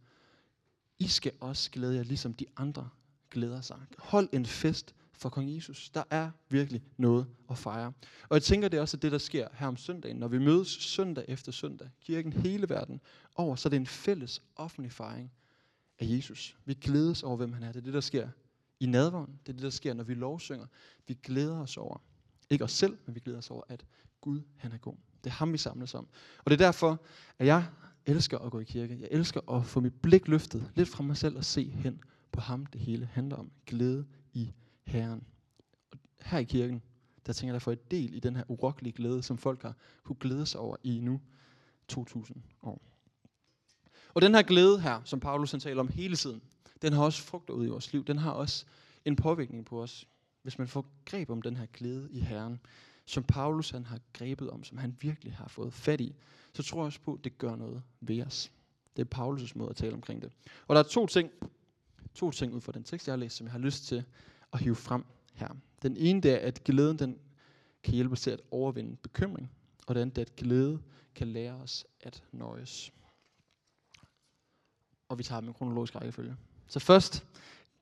I 0.99 1.09
skal 1.09 1.33
også 1.41 1.71
glæde 1.71 1.97
jer, 1.97 2.03
ligesom 2.03 2.35
de 2.35 2.47
andre 2.57 2.89
glæder 3.31 3.61
sig. 3.61 3.79
Hold 3.99 4.29
en 4.33 4.47
fest 4.47 4.95
for 5.13 5.29
kong 5.29 5.57
Jesus. 5.57 5.91
Der 5.91 6.03
er 6.11 6.31
virkelig 6.49 6.83
noget 6.97 7.27
at 7.51 7.59
fejre. 7.59 7.93
Og 8.29 8.35
jeg 8.35 8.43
tænker, 8.43 8.69
det 8.69 8.77
er 8.77 8.81
også 8.81 8.97
det, 8.97 9.13
der 9.13 9.19
sker 9.19 9.49
her 9.53 9.67
om 9.67 9.77
søndagen. 9.77 10.17
Når 10.17 10.29
vi 10.29 10.39
mødes 10.39 10.69
søndag 10.69 11.25
efter 11.29 11.53
søndag, 11.53 11.91
kirken 12.01 12.33
hele 12.33 12.69
verden 12.69 13.01
over, 13.35 13.57
så 13.57 13.69
er 13.69 13.71
det 13.71 13.77
en 13.77 13.87
fælles 13.87 14.43
offentlig 14.57 14.93
fejring 14.93 15.33
af 15.99 16.07
Jesus. 16.09 16.57
Vi 16.65 16.75
glædes 16.75 17.23
over, 17.23 17.37
hvem 17.37 17.53
han 17.53 17.63
er. 17.63 17.73
Det 17.73 17.81
er 17.81 17.85
det, 17.85 17.95
der 17.95 18.01
sker 18.01 18.29
i 18.81 18.87
nadvånd. 18.87 19.31
Det 19.47 19.49
er 19.49 19.53
det, 19.53 19.63
der 19.63 19.71
sker, 19.71 19.95
når 19.95 20.05
vi 20.05 20.15
lovsynger. 20.15 20.67
Vi 21.07 21.19
glæder 21.23 21.61
os 21.61 21.77
over, 21.77 22.03
ikke 22.51 22.65
os 22.65 22.73
selv, 22.73 22.99
men 23.07 23.15
vi 23.15 23.21
glæder 23.21 23.39
os 23.39 23.51
over, 23.51 23.63
at 23.69 23.85
Gud, 24.21 24.41
han 24.57 24.73
er 24.73 24.79
god. 24.79 24.95
Det 25.25 25.31
er 25.31 25.35
ham, 25.35 25.53
vi 25.53 25.59
samles 25.59 25.95
om. 25.95 26.09
Og 26.39 26.51
det 26.51 26.61
er 26.61 26.67
derfor, 26.67 27.01
at 27.39 27.47
jeg 27.47 27.67
elsker 28.07 28.39
at 28.39 28.53
gå 28.53 28.61
i 28.61 28.65
kirke. 28.65 28.99
Jeg 29.01 29.09
elsker 29.11 29.51
at 29.53 29.67
få 29.67 29.81
mit 29.81 29.95
blik 30.03 30.29
løftet 30.29 30.71
lidt 30.75 30.89
fra 30.89 31.03
mig 31.03 31.17
selv 31.17 31.37
og 31.37 31.45
se 31.45 31.71
hen 31.71 32.03
på 32.33 32.41
ham, 32.41 32.67
det 32.67 32.81
hele 32.81 33.07
handler 33.07 33.37
om. 33.37 33.51
Glæde 33.67 34.07
i 34.33 34.53
Herren. 34.85 35.25
Og 35.91 35.99
her 36.23 36.39
i 36.39 36.45
kirken, 36.45 36.83
der 37.27 37.33
tænker 37.33 37.49
jeg, 37.49 37.55
der 37.55 37.65
får 37.65 37.73
et 37.73 37.91
del 37.91 38.15
i 38.15 38.21
den 38.21 38.37
her 38.37 38.45
urokkelige 38.49 38.93
glæde, 38.93 39.23
som 39.23 39.39
folk 39.39 39.63
har 39.63 39.77
kunne 40.05 40.17
glæde 40.21 40.47
sig 40.47 40.61
over 40.61 40.77
i 40.83 41.01
nu 41.01 41.21
2000 41.89 42.43
år. 42.63 42.83
Og 44.15 44.23
den 44.23 44.35
her 44.35 44.43
glæde 44.43 44.81
her, 44.81 45.01
som 45.05 45.21
Paulus 45.21 45.51
han 45.51 45.61
taler 45.61 45.81
om 45.81 45.89
hele 45.89 46.17
tiden, 46.17 46.43
den 46.83 46.93
har 46.93 47.03
også 47.05 47.23
frugter 47.23 47.55
ud 47.55 47.67
i 47.67 47.69
vores 47.69 47.93
liv. 47.93 48.05
Den 48.05 48.19
har 48.19 48.31
også 48.31 48.65
en 49.05 49.17
påvirkning 49.17 49.65
på 49.65 49.83
os. 49.83 50.09
Hvis 50.43 50.59
man 50.59 50.69
får 50.69 50.87
greb 51.05 51.31
om 51.31 51.43
den 51.43 51.57
her 51.57 51.67
glæde 51.67 52.09
i 52.13 52.21
Herren, 52.21 52.61
som 53.05 53.25
Paulus 53.25 53.71
han 53.71 53.87
har 53.87 54.01
grebet 54.13 54.51
om, 54.51 54.65
som 54.65 54.79
han 54.79 54.97
virkelig 55.01 55.35
har 55.35 55.49
fået 55.49 55.73
fat 55.73 56.01
i, 56.01 56.15
så 56.53 56.63
tror 56.63 56.79
jeg 56.79 56.87
også 56.87 57.01
på, 57.01 57.15
at 57.15 57.25
det 57.25 57.39
gør 57.39 57.57
noget 57.57 57.83
ved 58.01 58.27
os. 58.27 58.53
Det 58.97 59.15
er 59.15 59.19
Paulus' 59.19 59.53
måde 59.55 59.71
at 59.71 59.77
tale 59.77 59.95
omkring 59.95 60.23
det. 60.23 60.33
Og 60.69 60.75
der 60.75 60.83
er 60.83 60.89
to 60.89 61.07
ting, 61.07 61.31
to 62.15 62.31
ting 62.31 62.55
ud 62.55 62.61
fra 62.61 62.73
den 62.73 62.85
tekst, 62.85 63.07
jeg 63.07 63.13
har 63.13 63.17
læst, 63.19 63.37
som 63.37 63.47
jeg 63.47 63.53
har 63.53 63.59
lyst 63.59 63.87
til 63.87 64.05
at 64.53 64.61
hive 64.61 64.77
frem 64.77 65.05
her. 65.35 65.49
Den 65.83 65.97
ene 65.97 66.21
det 66.21 66.33
er, 66.33 66.39
at 66.39 66.65
glæden 66.65 66.99
den 66.99 67.19
kan 67.83 67.95
hjælpe 67.95 68.13
os 68.13 68.21
til 68.21 68.31
at 68.31 68.41
overvinde 68.51 68.97
bekymring, 68.97 69.51
og 69.87 69.95
den 69.95 70.03
anden 70.03 70.21
er, 70.21 70.25
at 70.25 70.37
glæde 70.37 70.83
kan 71.15 71.29
lære 71.29 71.55
os 71.55 71.87
at 72.01 72.23
nøjes. 72.33 72.93
Og 75.09 75.19
vi 75.19 75.23
tager 75.23 75.41
dem 75.41 75.51
i 75.51 75.53
kronologisk 75.53 75.95
rækkefølge. 75.95 76.37
Så 76.71 76.79
først, 76.79 77.25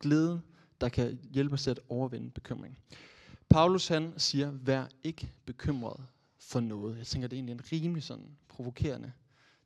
glæde, 0.00 0.40
der 0.80 0.88
kan 0.88 1.18
hjælpe 1.32 1.54
os 1.54 1.62
til 1.62 1.70
at 1.70 1.80
overvinde 1.88 2.30
bekymring. 2.30 2.78
Paulus 3.48 3.88
han 3.88 4.12
siger, 4.16 4.50
vær 4.50 4.86
ikke 5.04 5.32
bekymret 5.44 6.06
for 6.38 6.60
noget. 6.60 6.98
Jeg 6.98 7.06
tænker, 7.06 7.28
det 7.28 7.36
er 7.36 7.38
egentlig 7.38 7.52
en 7.52 7.72
rimelig 7.72 8.02
sådan 8.02 8.36
provokerende 8.48 9.12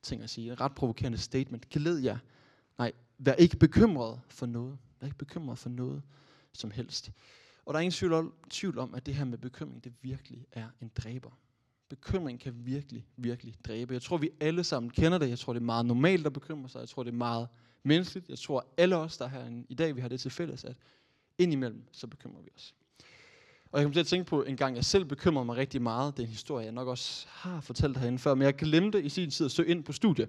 ting 0.03 0.23
at 0.23 0.31
sige. 0.31 0.53
En 0.53 0.61
ret 0.61 0.75
provokerende 0.75 1.19
statement. 1.19 1.69
Glæd 1.69 1.99
jer. 1.99 2.19
Nej, 2.79 2.93
vær 3.19 3.33
ikke 3.33 3.57
bekymret 3.57 4.21
for 4.29 4.47
noget. 4.47 4.79
Vær 5.01 5.07
ikke 5.07 5.19
bekymret 5.19 5.59
for 5.59 5.69
noget 5.69 6.03
som 6.53 6.71
helst. 6.71 7.11
Og 7.67 7.75
der 7.75 7.79
er 7.79 7.83
ingen 7.83 7.93
tvivl 7.93 8.13
om, 8.13 8.35
tvivl 8.51 8.79
om, 8.79 8.95
at 8.95 9.07
det 9.07 9.15
her 9.15 9.25
med 9.25 9.39
bekymring, 9.39 9.85
det 9.85 9.93
virkelig 10.03 10.47
er 10.53 10.69
en 10.81 10.91
dræber. 10.97 11.39
Bekymring 11.89 12.41
kan 12.41 12.55
virkelig, 12.67 13.07
virkelig 13.17 13.55
dræbe. 13.65 13.95
Jeg 13.95 14.03
tror, 14.03 14.17
vi 14.17 14.31
alle 14.41 14.65
sammen 14.65 14.91
kender 14.91 15.19
det. 15.19 15.29
Jeg 15.29 15.39
tror, 15.39 15.53
det 15.53 15.61
er 15.61 15.65
meget 15.65 15.87
normalt 15.87 16.27
at 16.27 16.33
bekymre 16.33 16.69
sig. 16.69 16.81
Jeg 16.81 16.89
tror, 16.89 17.03
det 17.03 17.11
er 17.11 17.17
meget 17.17 17.49
menneskeligt. 17.85 18.29
Jeg 18.29 18.39
tror, 18.39 18.67
alle 18.77 18.97
os, 18.97 19.17
der 19.17 19.25
er 19.25 19.29
her 19.29 19.65
i 19.69 19.75
dag, 19.75 19.97
vi 19.97 20.01
har 20.01 20.09
det 20.09 20.21
til 20.21 20.31
fælles, 20.31 20.65
at 20.65 20.77
indimellem, 21.39 21.83
så 21.93 22.07
bekymrer 22.07 22.43
vi 22.43 22.49
os. 22.57 22.75
Og 23.73 23.79
jeg 23.79 23.85
kom 23.85 23.93
til 23.93 24.01
at 24.01 24.07
tænke 24.07 24.31
på 24.31 24.43
en 24.43 24.57
gang, 24.57 24.77
jeg 24.77 24.85
selv 24.85 25.05
bekymrede 25.05 25.45
mig 25.45 25.57
rigtig 25.57 25.83
meget. 25.83 26.17
Det 26.17 26.23
er 26.23 26.27
en 26.27 26.33
historie, 26.33 26.65
jeg 26.65 26.73
nok 26.73 26.89
også 26.89 27.27
har 27.29 27.61
fortalt 27.61 27.97
herinde 27.97 28.19
før, 28.19 28.35
men 28.35 28.43
jeg 28.43 28.55
glemte 28.55 29.03
i 29.03 29.09
sin 29.09 29.31
tid 29.31 29.47
at 29.47 29.53
søge 29.53 29.69
ind 29.69 29.85
på 29.85 29.93
studiet. 29.93 30.29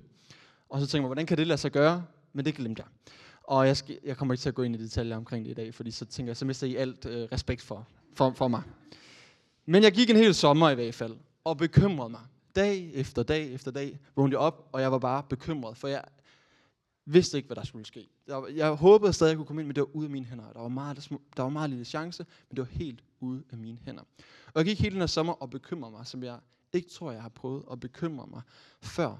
Og 0.69 0.79
så 0.79 0.85
tænkte 0.85 0.97
jeg, 0.97 1.07
hvordan 1.07 1.25
kan 1.25 1.37
det 1.37 1.47
lade 1.47 1.57
sig 1.57 1.71
gøre? 1.71 2.05
Men 2.33 2.45
det 2.45 2.55
glemte 2.55 2.81
jeg. 2.81 3.13
Og 3.43 3.67
jeg, 3.67 3.77
skal, 3.77 3.99
jeg 4.03 4.17
kommer 4.17 4.33
ikke 4.33 4.41
til 4.41 4.49
at 4.49 4.55
gå 4.55 4.63
ind 4.63 4.75
i 4.75 4.83
detaljer 4.83 5.17
omkring 5.17 5.45
det 5.45 5.51
i 5.51 5.53
dag, 5.53 5.73
fordi 5.73 5.91
så 5.91 6.05
tænker 6.05 6.29
jeg, 6.29 6.37
så 6.37 6.45
mister 6.45 6.67
I 6.67 6.75
alt 6.75 7.05
øh, 7.05 7.27
respekt 7.31 7.61
for, 7.61 7.87
for, 8.15 8.31
for 8.31 8.47
mig. 8.47 8.61
Men 9.65 9.83
jeg 9.83 9.91
gik 9.91 10.09
en 10.09 10.15
hel 10.15 10.35
sommer 10.35 10.69
i 10.69 10.75
hvert 10.75 10.95
fald, 10.95 11.15
og 11.43 11.57
bekymrede 11.57 12.09
mig. 12.09 12.21
Dag 12.55 12.91
efter 12.93 13.23
dag 13.23 13.53
efter 13.53 13.71
dag 13.71 13.99
vågnede 14.15 14.33
jeg 14.33 14.39
op, 14.39 14.69
og 14.71 14.81
jeg 14.81 14.91
var 14.91 14.99
bare 14.99 15.23
bekymret, 15.23 15.77
for 15.77 15.87
jeg 15.87 16.03
vidste 17.05 17.37
ikke, 17.37 17.47
hvad 17.47 17.55
der 17.55 17.63
skulle 17.63 17.85
ske. 17.85 18.09
Jeg, 18.27 18.43
jeg 18.55 18.71
håbede 18.71 19.13
stadig, 19.13 19.29
at 19.29 19.31
jeg 19.31 19.37
kunne 19.37 19.45
komme 19.45 19.61
ind, 19.61 19.67
men 19.67 19.75
det 19.75 19.81
var 19.81 19.95
ude 19.95 20.05
af 20.05 20.11
mine 20.11 20.25
hænder. 20.25 20.53
Der 20.53 20.59
var, 20.59 20.67
meget, 20.67 21.09
der 21.37 21.43
var 21.43 21.49
meget 21.49 21.69
lille 21.69 21.85
chance, 21.85 22.25
men 22.49 22.55
det 22.55 22.61
var 22.61 22.69
helt 22.71 23.03
ude 23.19 23.43
af 23.51 23.57
mine 23.57 23.77
hænder. 23.85 24.03
Og 24.45 24.53
jeg 24.55 24.65
gik 24.65 24.79
hele 24.79 24.93
den 24.93 25.01
her 25.01 25.07
sommer 25.07 25.33
og 25.33 25.49
bekymrede 25.49 25.91
mig, 25.91 26.07
som 26.07 26.23
jeg 26.23 26.39
ikke 26.73 26.89
tror, 26.89 27.11
jeg 27.11 27.21
har 27.21 27.29
prøvet 27.29 27.63
at 27.71 27.79
bekymre 27.79 28.27
mig 28.27 28.41
før. 28.81 29.17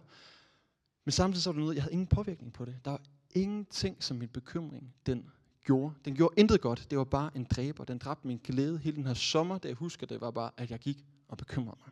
Men 1.05 1.11
samtidig 1.11 1.43
så 1.43 1.49
var 1.49 1.53
det 1.53 1.59
noget, 1.59 1.75
jeg 1.75 1.83
havde 1.83 1.93
ingen 1.93 2.07
påvirkning 2.07 2.53
på 2.53 2.65
det. 2.65 2.75
Der 2.85 2.91
var 2.91 3.01
ingenting, 3.35 4.03
som 4.03 4.17
min 4.17 4.29
bekymring 4.29 4.93
den 5.05 5.29
gjorde. 5.63 5.93
Den 6.05 6.15
gjorde 6.15 6.33
intet 6.37 6.61
godt. 6.61 6.87
Det 6.89 6.97
var 6.97 7.03
bare 7.03 7.31
en 7.35 7.43
dræber. 7.43 7.83
Den 7.83 7.97
dræbte 7.97 8.27
min 8.27 8.39
glæde 8.43 8.77
hele 8.77 8.95
den 8.95 9.07
her 9.07 9.13
sommer. 9.13 9.57
Det 9.57 9.69
jeg 9.69 9.75
husker, 9.75 10.07
det 10.07 10.21
var 10.21 10.31
bare, 10.31 10.51
at 10.57 10.71
jeg 10.71 10.79
gik 10.79 11.05
og 11.27 11.37
bekymrede 11.37 11.77
mig. 11.79 11.91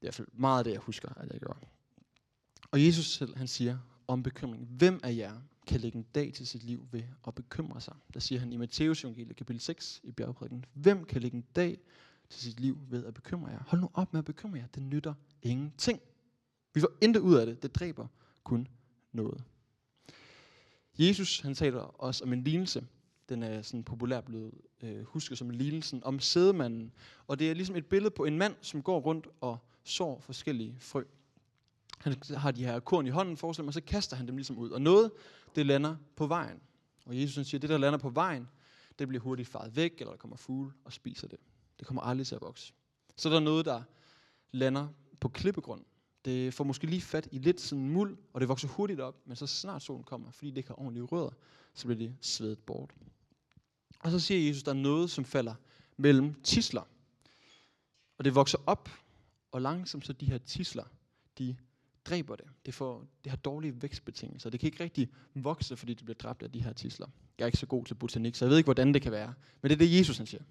Det 0.00 0.06
er 0.06 0.06
i 0.06 0.06
hvert 0.06 0.14
fald 0.14 0.28
meget 0.32 0.58
af 0.58 0.64
det, 0.64 0.70
jeg 0.70 0.80
husker, 0.80 1.08
at 1.16 1.32
jeg 1.32 1.40
gjorde. 1.40 1.58
Og 2.70 2.86
Jesus 2.86 3.06
selv, 3.06 3.36
han 3.36 3.48
siger 3.48 3.78
om 4.06 4.22
bekymring. 4.22 4.66
Hvem 4.66 5.00
af 5.02 5.16
jer 5.16 5.40
kan 5.66 5.80
lægge 5.80 5.98
en 5.98 6.06
dag 6.14 6.32
til 6.32 6.46
sit 6.46 6.62
liv 6.62 6.88
ved 6.92 7.02
at 7.26 7.34
bekymre 7.34 7.80
sig? 7.80 7.94
Der 8.14 8.20
siger 8.20 8.38
han 8.38 8.52
i 8.52 8.56
Matteus 8.56 9.04
evangeliet 9.04 9.36
kapitel 9.36 9.60
6 9.60 10.00
i 10.04 10.12
bjergprædiken. 10.12 10.64
Hvem 10.74 11.04
kan 11.04 11.22
lægge 11.22 11.36
en 11.36 11.44
dag 11.56 11.80
til 12.28 12.42
sit 12.42 12.60
liv 12.60 12.78
ved 12.88 13.04
at 13.04 13.14
bekymre 13.14 13.50
jer? 13.50 13.62
Hold 13.66 13.80
nu 13.80 13.90
op 13.94 14.12
med 14.12 14.18
at 14.18 14.24
bekymre 14.24 14.58
jer. 14.58 14.66
Det 14.66 14.82
nytter 14.82 15.14
ingenting. 15.42 16.00
Vi 16.74 16.80
får 16.80 16.90
intet 17.00 17.20
ud 17.20 17.34
af 17.34 17.46
det. 17.46 17.62
Det 17.62 17.74
dræber 17.74 18.06
kun 18.44 18.68
noget. 19.12 19.44
Jesus 20.98 21.40
han 21.40 21.54
taler 21.54 21.80
også 21.80 22.24
om 22.24 22.32
en 22.32 22.44
lignelse. 22.44 22.86
Den 23.28 23.42
er 23.42 23.62
sådan 23.62 23.84
populær 23.84 24.20
blevet 24.20 24.54
øh, 24.82 25.02
husket 25.04 25.38
som 25.38 25.50
lignelsen 25.50 26.04
om 26.04 26.20
sædemanden. 26.20 26.92
Og 27.26 27.38
det 27.38 27.50
er 27.50 27.54
ligesom 27.54 27.76
et 27.76 27.86
billede 27.86 28.10
på 28.10 28.24
en 28.24 28.38
mand, 28.38 28.54
som 28.60 28.82
går 28.82 29.00
rundt 29.00 29.28
og 29.40 29.58
sår 29.84 30.20
forskellige 30.20 30.76
frø. 30.78 31.04
Han 32.00 32.14
har 32.36 32.50
de 32.50 32.64
her 32.64 32.80
korn 32.80 33.06
i 33.06 33.10
hånden, 33.10 33.36
forestil 33.36 33.64
mig, 33.64 33.74
så 33.74 33.80
kaster 33.80 34.16
han 34.16 34.26
dem 34.26 34.36
ligesom 34.36 34.58
ud. 34.58 34.70
Og 34.70 34.82
noget, 34.82 35.10
det 35.54 35.66
lander 35.66 35.96
på 36.16 36.26
vejen. 36.26 36.60
Og 37.06 37.20
Jesus 37.20 37.46
siger, 37.46 37.58
at 37.58 37.62
det, 37.62 37.70
der 37.70 37.78
lander 37.78 37.98
på 37.98 38.10
vejen, 38.10 38.48
det 38.98 39.08
bliver 39.08 39.22
hurtigt 39.22 39.48
faret 39.48 39.76
væk, 39.76 39.92
eller 39.98 40.10
der 40.10 40.18
kommer 40.18 40.36
fugle 40.36 40.72
og 40.84 40.92
spiser 40.92 41.28
det. 41.28 41.38
Det 41.78 41.86
kommer 41.86 42.02
aldrig 42.02 42.26
til 42.26 42.34
at 42.34 42.40
vokse. 42.40 42.72
Så 43.16 43.28
er 43.28 43.32
der 43.32 43.40
noget, 43.40 43.64
der 43.64 43.82
lander 44.52 44.88
på 45.20 45.28
klippegrund. 45.28 45.84
Det 46.24 46.54
får 46.54 46.64
måske 46.64 46.86
lige 46.86 47.00
fat 47.00 47.28
i 47.32 47.38
lidt 47.38 47.60
sådan 47.60 47.88
muld, 47.88 48.18
og 48.32 48.40
det 48.40 48.48
vokser 48.48 48.68
hurtigt 48.68 49.00
op, 49.00 49.16
men 49.26 49.36
så 49.36 49.46
snart 49.46 49.82
solen 49.82 50.04
kommer, 50.04 50.30
fordi 50.30 50.50
det 50.50 50.56
ikke 50.56 50.68
har 50.68 50.78
ordentlige 50.78 51.04
rødder, 51.04 51.30
så 51.74 51.86
bliver 51.86 51.98
det 51.98 52.16
svedet 52.20 52.58
bort. 52.58 52.94
Og 54.00 54.10
så 54.10 54.20
siger 54.20 54.46
Jesus, 54.46 54.62
at 54.62 54.66
der 54.66 54.72
er 54.72 54.76
noget, 54.76 55.10
som 55.10 55.24
falder 55.24 55.54
mellem 55.96 56.34
tisler. 56.42 56.82
Og 58.18 58.24
det 58.24 58.34
vokser 58.34 58.58
op, 58.66 58.88
og 59.52 59.62
langsomt 59.62 60.06
så 60.06 60.12
de 60.12 60.26
her 60.26 60.38
tisler, 60.38 60.84
de 61.38 61.56
dræber 62.04 62.36
det. 62.36 62.46
Det, 62.66 62.74
får, 62.74 63.06
det 63.24 63.30
har 63.30 63.36
dårlige 63.36 63.82
vækstbetingelser. 63.82 64.50
Det 64.50 64.60
kan 64.60 64.66
ikke 64.66 64.84
rigtig 64.84 65.08
vokse, 65.34 65.76
fordi 65.76 65.94
det 65.94 66.04
bliver 66.04 66.18
dræbt 66.18 66.42
af 66.42 66.52
de 66.52 66.62
her 66.62 66.72
tisler. 66.72 67.06
Jeg 67.38 67.44
er 67.44 67.46
ikke 67.46 67.58
så 67.58 67.66
god 67.66 67.84
til 67.84 67.94
botanik, 67.94 68.34
så 68.34 68.44
jeg 68.44 68.50
ved 68.50 68.58
ikke, 68.58 68.66
hvordan 68.66 68.94
det 68.94 69.02
kan 69.02 69.12
være. 69.12 69.34
Men 69.62 69.70
det 69.70 69.74
er 69.74 69.78
det, 69.78 69.98
Jesus 69.98 70.16
han 70.16 70.26
siger. 70.26 70.42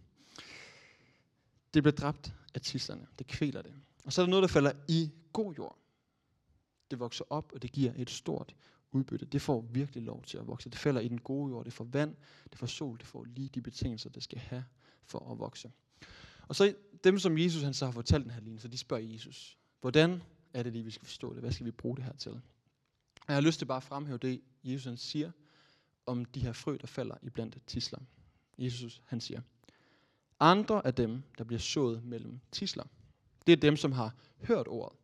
Det 1.74 1.84
bliver 1.84 1.96
dræbt 1.96 2.34
af 2.54 2.62
tislerne. 2.62 3.08
Det 3.20 3.28
kvæler 3.28 3.62
det. 3.62 3.74
Og 4.06 4.14
så 4.14 4.22
er 4.22 4.26
der 4.26 4.30
noget, 4.30 4.42
der 4.42 4.48
falder 4.48 4.72
i 4.88 5.12
god 5.34 5.54
jord. 5.54 5.78
Det 6.92 7.00
vokser 7.00 7.26
op, 7.30 7.52
og 7.54 7.62
det 7.62 7.72
giver 7.72 7.94
et 7.96 8.10
stort 8.10 8.56
udbytte. 8.92 9.26
Det 9.26 9.42
får 9.42 9.62
virkelig 9.62 10.04
lov 10.04 10.24
til 10.24 10.38
at 10.38 10.48
vokse. 10.48 10.70
Det 10.70 10.80
falder 10.80 11.02
i 11.02 11.08
den 11.08 11.22
gode 11.22 11.50
jord. 11.50 11.66
Det 11.66 11.74
får 11.74 11.84
vand, 11.84 12.16
det 12.50 12.60
får 12.60 12.68
sol, 12.68 12.98
det 12.98 13.08
får 13.08 13.24
lige 13.24 13.50
de 13.50 13.62
betingelser, 13.62 14.10
det 14.10 14.24
skal 14.24 14.40
have 14.40 14.64
for 15.06 15.32
at 15.32 15.40
vokse. 15.40 15.72
Og 16.48 16.56
så 16.56 16.74
dem, 17.04 17.20
som 17.20 17.38
Jesus 17.38 17.64
han 17.64 17.74
så 17.74 17.86
har 17.86 17.92
fortalt 17.92 18.24
den 18.24 18.32
her 18.32 18.42
lignelse, 18.42 18.68
de 18.68 18.78
spørger 18.78 19.04
Jesus, 19.04 19.58
hvordan 19.82 20.22
er 20.54 20.64
det 20.64 20.74
lige, 20.74 20.86
vi 20.86 20.92
skal 20.92 21.06
forstå 21.06 21.34
det? 21.34 21.42
Hvad 21.42 21.52
skal 21.52 21.66
vi 21.66 21.72
bruge 21.72 21.96
det 21.96 22.06
her 22.06 22.16
til? 22.16 22.42
Jeg 23.28 23.36
har 23.36 23.42
lyst 23.42 23.60
til 23.60 23.66
bare 23.66 23.78
at 23.78 23.84
fremhæve 23.84 24.18
det, 24.18 24.42
Jesus 24.64 24.86
han 24.86 24.98
siger 24.98 25.32
om 26.06 26.26
de 26.26 26.40
her 26.40 26.54
frø, 26.54 26.78
der 26.82 26.88
falder 26.88 27.16
i 27.22 27.30
blandt 27.30 27.58
tisler. 27.68 28.00
Jesus 28.58 29.02
han 29.06 29.22
siger, 29.22 29.42
andre 30.40 30.86
af 30.86 30.94
dem, 30.94 31.24
der 31.38 31.44
bliver 31.44 31.60
sået 31.60 32.04
mellem 32.04 32.40
tisler, 32.52 32.84
det 33.48 33.54
er 33.54 33.58
dem, 33.58 33.76
som 33.76 33.92
har 33.92 34.16
hørt 34.44 34.68
ordet, 34.68 34.98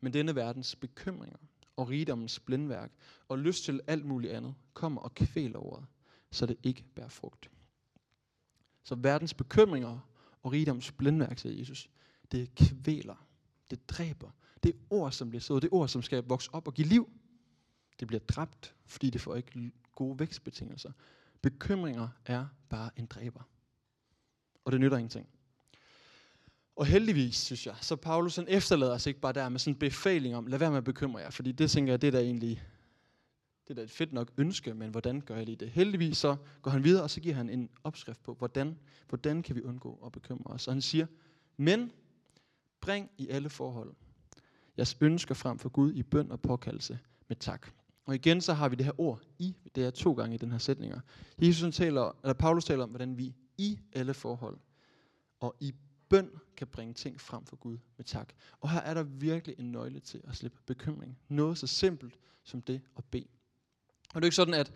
men 0.00 0.12
denne 0.12 0.34
verdens 0.34 0.76
bekymringer 0.76 1.38
og 1.76 1.88
rigdommens 1.88 2.40
blindværk 2.40 2.92
og 3.28 3.38
lyst 3.38 3.64
til 3.64 3.80
alt 3.86 4.04
muligt 4.04 4.32
andet 4.32 4.54
kommer 4.74 5.00
og 5.00 5.14
kvæler 5.14 5.58
ordet, 5.58 5.86
så 6.30 6.46
det 6.46 6.56
ikke 6.62 6.84
bærer 6.94 7.08
frugt. 7.08 7.50
Så 8.84 8.94
verdens 8.94 9.34
bekymringer 9.34 9.98
og 10.42 10.52
rigdommens 10.52 10.92
blindværk, 10.92 11.38
siger 11.38 11.58
Jesus, 11.58 11.90
det 12.32 12.54
kvæler, 12.54 13.26
det 13.70 13.88
dræber, 13.88 14.30
det 14.62 14.72
ord, 14.90 15.12
som 15.12 15.28
bliver 15.28 15.40
sået, 15.40 15.62
det 15.62 15.70
ord, 15.72 15.88
som 15.88 16.02
skal 16.02 16.24
vokse 16.26 16.54
op 16.54 16.68
og 16.68 16.74
give 16.74 16.88
liv, 16.88 17.10
det 18.00 18.08
bliver 18.08 18.20
dræbt, 18.20 18.74
fordi 18.86 19.10
det 19.10 19.20
får 19.20 19.34
ikke 19.34 19.72
gode 19.94 20.18
vækstbetingelser. 20.18 20.92
Bekymringer 21.42 22.08
er 22.26 22.46
bare 22.68 22.90
en 22.96 23.06
dræber. 23.06 23.42
Og 24.64 24.72
det 24.72 24.80
nytter 24.80 24.96
ingenting. 24.96 25.28
Og 26.76 26.86
heldigvis, 26.86 27.36
synes 27.36 27.66
jeg, 27.66 27.76
så 27.80 27.96
Paulus 27.96 28.36
han 28.36 28.46
efterlader 28.48 28.94
os 28.94 29.06
ikke 29.06 29.20
bare 29.20 29.32
der 29.32 29.48
med 29.48 29.58
sådan 29.58 29.74
en 29.74 29.78
befaling 29.78 30.36
om, 30.36 30.46
lad 30.46 30.58
være 30.58 30.70
med 30.70 30.78
at 30.78 30.84
bekymre 30.84 31.20
jer, 31.20 31.30
fordi 31.30 31.52
det 31.52 31.70
tænker 31.70 31.92
jeg, 31.92 32.02
det 32.02 32.08
er 32.08 32.12
da 32.12 32.20
egentlig 32.20 32.62
det 33.68 33.70
er 33.70 33.74
da 33.74 33.82
et 33.82 33.90
fedt 33.90 34.12
nok 34.12 34.32
ønske, 34.36 34.74
men 34.74 34.90
hvordan 34.90 35.20
gør 35.20 35.36
jeg 35.36 35.44
lige 35.44 35.56
det? 35.56 35.70
Heldigvis 35.70 36.18
så 36.18 36.36
går 36.62 36.70
han 36.70 36.84
videre, 36.84 37.02
og 37.02 37.10
så 37.10 37.20
giver 37.20 37.34
han 37.34 37.50
en 37.50 37.70
opskrift 37.84 38.22
på, 38.22 38.34
hvordan, 38.34 38.78
hvordan 39.08 39.42
kan 39.42 39.56
vi 39.56 39.62
undgå 39.62 40.02
at 40.06 40.12
bekymre 40.12 40.54
os. 40.54 40.66
Og 40.68 40.74
han 40.74 40.82
siger, 40.82 41.06
men 41.56 41.92
bring 42.80 43.10
i 43.18 43.28
alle 43.28 43.50
forhold 43.50 43.94
jeres 44.78 44.96
ønsker 45.00 45.34
frem 45.34 45.58
for 45.58 45.68
Gud 45.68 45.92
i 45.92 46.02
bøn 46.02 46.30
og 46.30 46.40
påkaldelse 46.40 46.98
med 47.28 47.36
tak. 47.36 47.66
Og 48.06 48.14
igen 48.14 48.40
så 48.40 48.52
har 48.52 48.68
vi 48.68 48.76
det 48.76 48.84
her 48.84 49.00
ord 49.00 49.22
i, 49.38 49.56
det 49.74 49.84
er 49.84 49.90
to 49.90 50.12
gange 50.12 50.34
i 50.34 50.38
den 50.38 50.50
her 50.50 50.58
sætning. 50.58 50.94
Jesus 51.38 51.76
taler, 51.76 52.16
eller 52.22 52.34
Paulus 52.34 52.64
taler 52.64 52.84
om, 52.84 52.90
hvordan 52.90 53.18
vi 53.18 53.34
i 53.58 53.78
alle 53.92 54.14
forhold 54.14 54.58
og 55.40 55.56
i 55.60 55.74
bøn 56.08 56.30
kan 56.56 56.66
bringe 56.66 56.94
ting 56.94 57.20
frem 57.20 57.44
for 57.44 57.56
Gud 57.56 57.78
med 57.96 58.04
tak. 58.04 58.32
Og 58.60 58.70
her 58.70 58.80
er 58.80 58.94
der 58.94 59.02
virkelig 59.02 59.56
en 59.58 59.72
nøgle 59.72 60.00
til 60.00 60.20
at 60.28 60.36
slippe 60.36 60.58
bekymring. 60.66 61.18
Noget 61.28 61.58
så 61.58 61.66
simpelt 61.66 62.18
som 62.44 62.62
det 62.62 62.80
at 62.96 63.04
bede. 63.04 63.26
Og 64.14 64.14
det 64.14 64.22
er 64.22 64.26
ikke 64.26 64.36
sådan, 64.36 64.54
at 64.54 64.72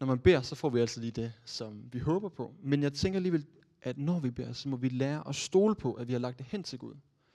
når 0.00 0.06
man 0.06 0.18
beder, 0.18 0.42
så 0.42 0.54
får 0.54 0.70
vi 0.70 0.80
altid 0.80 1.00
lige 1.00 1.10
det, 1.10 1.32
som 1.44 1.92
vi 1.92 1.98
håber 1.98 2.28
på. 2.28 2.54
Men 2.62 2.82
jeg 2.82 2.92
tænker 2.92 3.18
alligevel, 3.18 3.46
at 3.82 3.98
når 3.98 4.20
vi 4.20 4.30
beder, 4.30 4.52
så 4.52 4.68
må 4.68 4.76
vi 4.76 4.88
lære 4.88 5.28
at 5.28 5.34
stole 5.34 5.74
på, 5.74 5.92
at 5.92 6.08
vi 6.08 6.12
har 6.12 6.20
lagt 6.20 6.38
det 6.38 6.46
hen 6.46 6.62
til 6.62 6.78
Gud. 6.78 6.94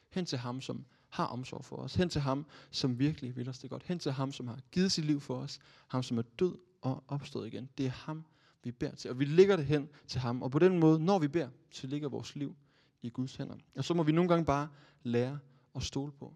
Hen 0.10 0.26
til 0.26 0.38
ham, 0.38 0.62
som 0.62 0.86
har 1.16 1.26
omsorg 1.26 1.66
for 1.66 1.76
os. 1.76 1.96
Hen 1.96 2.10
til 2.10 2.22
ham, 2.22 2.46
som 2.72 3.00
virkelig 3.00 3.36
vil 3.36 3.50
os 3.50 3.60
det 3.60 3.70
godt. 3.70 3.84
Hen 3.84 4.00
til 4.00 4.12
ham, 4.12 4.32
som 4.32 4.48
har 4.48 4.60
givet 4.72 4.92
sit 4.92 5.06
liv 5.06 5.22
for 5.22 5.36
os. 5.36 5.60
Ham, 5.88 6.04
som 6.04 6.18
er 6.18 6.22
død 6.22 6.58
og 6.82 7.04
opstået 7.08 7.48
igen. 7.48 7.70
Det 7.78 7.86
er 7.86 7.90
ham, 7.90 8.26
vi 8.64 8.72
beder 8.72 8.96
til. 8.96 9.12
Og 9.12 9.20
vi 9.20 9.26
lægger 9.26 9.56
det 9.56 9.66
hen 9.66 9.90
til 10.08 10.22
ham. 10.22 10.42
Og 10.42 10.52
på 10.52 10.60
den 10.60 10.80
måde, 10.80 11.00
når 11.00 11.20
vi 11.20 11.28
beder, 11.28 11.50
så 11.72 11.88
ligger 11.88 12.10
vores 12.10 12.36
liv 12.36 12.56
i 13.02 13.10
Guds 13.10 13.36
hænder. 13.36 13.56
Og 13.76 13.84
så 13.84 13.94
må 13.94 14.04
vi 14.04 14.12
nogle 14.12 14.30
gange 14.30 14.46
bare 14.46 14.68
lære 15.04 15.40
at 15.76 15.84
stole 15.84 16.12
på, 16.12 16.34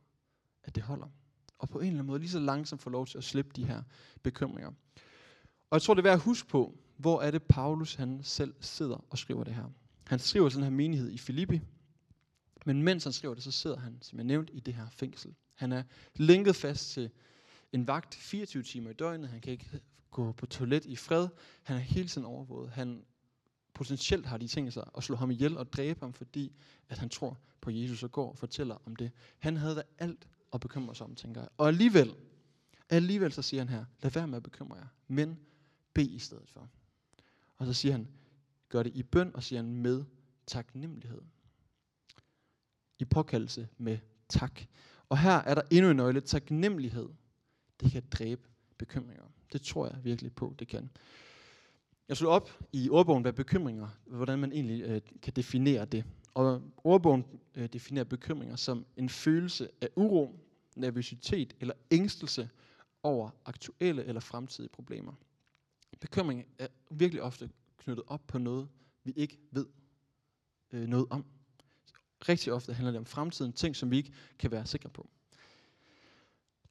at 0.64 0.76
det 0.76 0.84
holder. 0.84 1.08
Og 1.60 1.70
på 1.70 1.80
en 1.80 1.86
eller 1.86 2.00
anden 2.00 2.08
måde 2.08 2.20
lige 2.20 2.30
så 2.30 2.40
langsomt 2.40 2.82
få 2.82 2.90
lov 2.90 3.06
til 3.06 3.18
at 3.18 3.24
slippe 3.24 3.52
de 3.56 3.66
her 3.66 3.84
bekymringer. 4.24 4.72
Og 5.70 5.76
jeg 5.76 5.82
tror, 5.82 5.94
det 5.94 6.02
er 6.02 6.04
værd 6.04 6.14
at 6.14 6.22
huske 6.22 6.48
på, 6.48 6.78
hvor 6.98 7.22
er 7.22 7.32
det 7.32 7.44
Paulus 7.44 7.96
han 7.96 8.20
selv 8.24 8.54
sidder 8.60 9.06
og 9.10 9.18
skriver 9.18 9.44
det 9.44 9.54
her. 9.54 9.66
Han 10.08 10.20
skriver 10.20 10.50
sådan 10.50 10.64
her 10.64 10.72
menighed 10.72 11.12
i 11.12 11.18
Filippi, 11.18 11.62
men 12.66 12.84
mens 12.84 13.04
han 13.04 13.14
skriver 13.14 13.34
det, 13.34 13.44
så 13.44 13.52
sidder 13.52 13.78
han, 13.78 13.98
som 14.02 14.20
jeg 14.20 14.26
nævnte, 14.26 14.54
i 14.54 14.60
det 14.60 14.74
her 14.74 14.90
fængsel. 14.90 15.36
Han 15.54 15.72
er 15.72 15.84
linket 16.16 16.56
fast 16.56 16.92
til 16.92 17.10
en 17.74 17.88
vagt 17.88 18.16
24 18.16 18.64
timer 18.64 18.90
i 18.90 18.94
døgnet. 18.94 19.30
Han 19.30 19.42
kan 19.42 19.52
ikke 19.52 19.82
gå 20.12 20.32
på 20.32 20.46
toilet 20.46 20.86
i 20.86 20.96
fred. 20.96 21.28
Han 21.64 21.76
er 21.76 21.80
hele 21.80 22.08
tiden 22.08 22.26
overvåget. 22.26 22.70
Han 22.70 23.06
potentielt 23.74 24.26
har 24.26 24.38
de 24.38 24.48
tænkt 24.48 24.74
sig 24.74 24.84
at 24.98 25.04
slå 25.04 25.16
ham 25.16 25.32
ihjel 25.32 25.58
og 25.58 25.74
dræbe 25.74 26.00
ham, 26.00 26.14
fordi 26.14 26.56
at 26.90 26.98
han 26.98 27.10
tror 27.10 27.40
på 27.62 27.72
Jesus 27.72 28.04
og 28.04 28.12
går 28.12 28.30
og 28.30 28.38
fortæller 28.38 28.78
om 28.86 28.96
det. 28.96 29.12
Han 29.40 29.58
havde 29.58 29.76
da 29.76 29.82
alt 29.98 30.28
at 30.54 30.60
bekymre 30.60 30.96
sig 30.96 31.06
om, 31.06 31.16
tænker 31.16 31.42
jeg. 31.42 31.50
Og 31.58 31.68
alligevel, 31.68 32.16
alligevel 32.90 33.32
så 33.32 33.42
siger 33.42 33.62
han 33.62 33.70
her, 33.70 33.86
lad 34.02 34.12
være 34.12 34.28
med 34.28 34.38
at 34.38 34.44
bekymre 34.44 34.78
jer, 34.78 34.88
men 35.08 35.40
bed 35.94 36.10
i 36.10 36.20
stedet 36.20 36.50
for. 36.50 36.70
Og 37.58 37.66
så 37.66 37.74
siger 37.74 37.92
han, 37.92 38.08
gør 38.70 38.84
det 38.84 38.96
i 38.96 39.04
bøn, 39.04 39.32
og 39.36 39.44
siger 39.44 39.62
han 39.62 39.76
med 39.76 40.04
taknemmelighed 40.48 41.22
i 43.00 43.06
påkaldelse 43.06 43.68
med 43.78 43.98
tak. 44.30 44.62
Og 45.10 45.20
her 45.20 45.32
er 45.32 45.56
der 45.56 45.62
endnu 45.72 45.92
en 45.92 45.98
nøgle, 45.98 46.22
taknemmelighed. 46.22 47.10
Det 47.80 47.92
kan 47.92 48.04
dræbe 48.12 48.42
bekymringer. 48.78 49.24
Det 49.54 49.62
tror 49.62 49.88
jeg 49.88 50.04
virkelig 50.04 50.34
på, 50.34 50.56
det 50.60 50.68
kan. 50.68 50.90
Jeg 52.08 52.18
slog 52.18 52.32
op 52.32 52.50
i 52.74 52.90
ordbogen, 52.90 53.22
hvad 53.22 53.34
bekymringer, 53.34 53.88
hvordan 54.06 54.40
man 54.40 54.52
egentlig 54.52 54.82
øh, 54.82 55.02
kan 55.22 55.34
definere 55.34 55.86
det. 55.86 56.06
Og 56.34 56.62
ordbogen 56.84 57.26
øh, 57.56 57.70
definerer 57.74 58.06
bekymringer 58.06 58.56
som 58.56 58.86
en 58.98 59.10
følelse 59.10 59.70
af 59.82 59.90
uro, 59.96 60.40
nervøsitet 60.76 61.56
eller 61.60 61.74
ængstelse 61.92 62.50
over 63.04 63.30
aktuelle 63.46 64.06
eller 64.06 64.22
fremtidige 64.22 64.70
problemer. 64.70 65.14
Bekymring 66.00 66.46
er 66.60 66.68
virkelig 66.92 67.24
ofte 67.24 67.50
knyttet 67.78 68.06
op 68.08 68.28
på 68.28 68.38
noget, 68.38 68.68
vi 69.04 69.12
ikke 69.16 69.38
ved. 69.52 69.66
øh, 70.72 70.88
noget 70.88 71.08
om. 71.10 71.26
Rigtig 72.30 72.54
ofte 72.54 72.74
handler 72.74 72.92
det 72.92 73.00
om 73.00 73.06
fremtiden, 73.06 73.54
ting 73.54 73.76
som 73.76 73.92
vi 73.92 73.98
ikke 73.98 74.12
kan 74.40 74.52
være 74.52 74.66
sikre 74.66 74.90
på. 74.90 75.10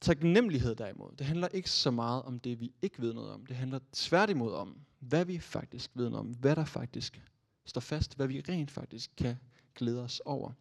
Taknemmelighed 0.01 0.75
derimod, 0.75 1.11
det 1.15 1.27
handler 1.27 1.47
ikke 1.47 1.69
så 1.69 1.91
meget 1.91 2.23
om 2.23 2.39
det, 2.39 2.59
vi 2.59 2.73
ikke 2.81 3.01
ved 3.01 3.13
noget 3.13 3.31
om. 3.31 3.45
Det 3.45 3.55
handler 3.55 3.79
tværtimod 3.93 4.53
om, 4.53 4.77
hvad 4.99 5.25
vi 5.25 5.39
faktisk 5.39 5.91
ved 5.93 6.09
noget 6.09 6.19
om, 6.27 6.33
hvad 6.33 6.55
der 6.55 6.65
faktisk 6.65 7.21
står 7.65 7.81
fast, 7.81 8.15
hvad 8.15 8.27
vi 8.27 8.39
rent 8.49 8.71
faktisk 8.71 9.11
kan 9.17 9.35
glæde 9.75 10.03
os 10.03 10.19
over. 10.25 10.51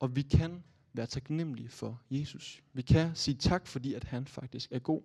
Og 0.00 0.16
vi 0.16 0.22
kan 0.22 0.62
være 0.92 1.06
taknemmelige 1.06 1.68
for 1.68 2.00
Jesus. 2.10 2.62
Vi 2.72 2.82
kan 2.82 3.14
sige 3.14 3.34
tak, 3.36 3.66
fordi 3.66 3.94
at 3.94 4.04
han 4.04 4.26
faktisk 4.26 4.72
er 4.72 4.78
god. 4.78 5.02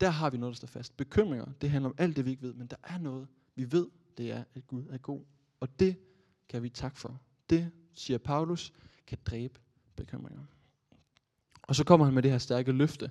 Der 0.00 0.10
har 0.10 0.30
vi 0.30 0.38
noget, 0.38 0.52
der 0.52 0.56
står 0.56 0.66
fast. 0.66 0.96
Bekymringer, 0.96 1.46
det 1.60 1.70
handler 1.70 1.88
om 1.88 1.94
alt 1.98 2.16
det, 2.16 2.24
vi 2.24 2.30
ikke 2.30 2.42
ved, 2.42 2.54
men 2.54 2.66
der 2.66 2.76
er 2.82 2.98
noget, 2.98 3.28
vi 3.54 3.72
ved, 3.72 3.86
det 4.18 4.30
er, 4.30 4.44
at 4.54 4.66
Gud 4.66 4.84
er 4.90 4.98
god. 4.98 5.24
Og 5.60 5.80
det 5.80 5.96
kan 6.48 6.62
vi 6.62 6.68
tak 6.68 6.96
for. 6.96 7.20
Det, 7.50 7.70
siger 7.96 8.18
Paulus, 8.18 8.72
kan 9.06 9.18
dræbe 9.26 9.60
bekymringer. 9.96 10.44
Og 11.62 11.74
så 11.74 11.84
kommer 11.84 12.06
han 12.06 12.14
med 12.14 12.22
det 12.22 12.30
her 12.30 12.38
stærke 12.38 12.72
løfte, 12.72 13.10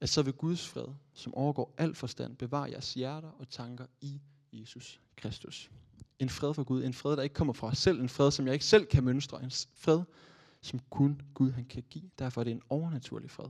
at 0.00 0.08
så 0.08 0.22
vil 0.22 0.32
Guds 0.32 0.68
fred, 0.68 0.86
som 1.12 1.34
overgår 1.34 1.74
al 1.78 1.94
forstand, 1.94 2.36
bevare 2.36 2.70
jeres 2.70 2.94
hjerter 2.94 3.28
og 3.28 3.48
tanker 3.48 3.86
i 4.00 4.20
Jesus 4.52 5.00
Kristus. 5.16 5.70
En 6.18 6.28
fred 6.28 6.54
fra 6.54 6.62
Gud, 6.62 6.84
en 6.84 6.94
fred, 6.94 7.16
der 7.16 7.22
ikke 7.22 7.34
kommer 7.34 7.52
fra 7.52 7.66
os 7.66 7.78
selv, 7.78 8.00
en 8.00 8.08
fred, 8.08 8.30
som 8.30 8.46
jeg 8.46 8.52
ikke 8.52 8.64
selv 8.64 8.86
kan 8.86 9.04
mønstre, 9.04 9.42
en 9.42 9.50
fred, 9.74 10.02
som 10.60 10.80
kun 10.90 11.22
Gud 11.34 11.50
han 11.50 11.64
kan 11.64 11.84
give. 11.90 12.10
Derfor 12.18 12.40
er 12.40 12.44
det 12.44 12.50
en 12.50 12.62
overnaturlig 12.68 13.30
fred, 13.30 13.48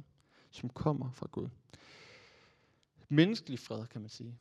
som 0.51 0.69
kommer 0.69 1.11
fra 1.11 1.27
Gud. 1.33 1.49
Menneskelig 3.09 3.59
fred, 3.59 3.87
kan 3.87 4.01
man 4.01 4.11
sige, 4.11 4.39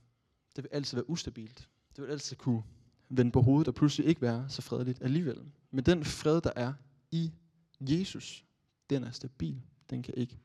det 0.56 0.64
vil 0.64 0.70
altid 0.72 0.98
være 0.98 1.10
ustabilt. 1.10 1.70
Det 1.96 2.04
vil 2.04 2.12
altid 2.12 2.36
kunne 2.36 2.64
vende 3.10 3.32
på 3.32 3.42
hovedet 3.42 3.68
og 3.68 3.76
pludselig 3.76 4.08
ikke 4.08 4.22
være 4.22 4.50
så 4.50 4.62
fredeligt 4.62 5.02
alligevel. 5.02 5.46
Men 5.74 5.86
den 5.86 6.06
fred, 6.06 6.42
der 6.42 6.52
er 6.56 6.74
i 7.12 7.32
Jesus, 7.80 8.46
den 8.90 9.04
er 9.04 9.12
stabil. 9.12 9.62
Den 9.90 10.04
kan 10.04 10.14
ikke 10.18 10.40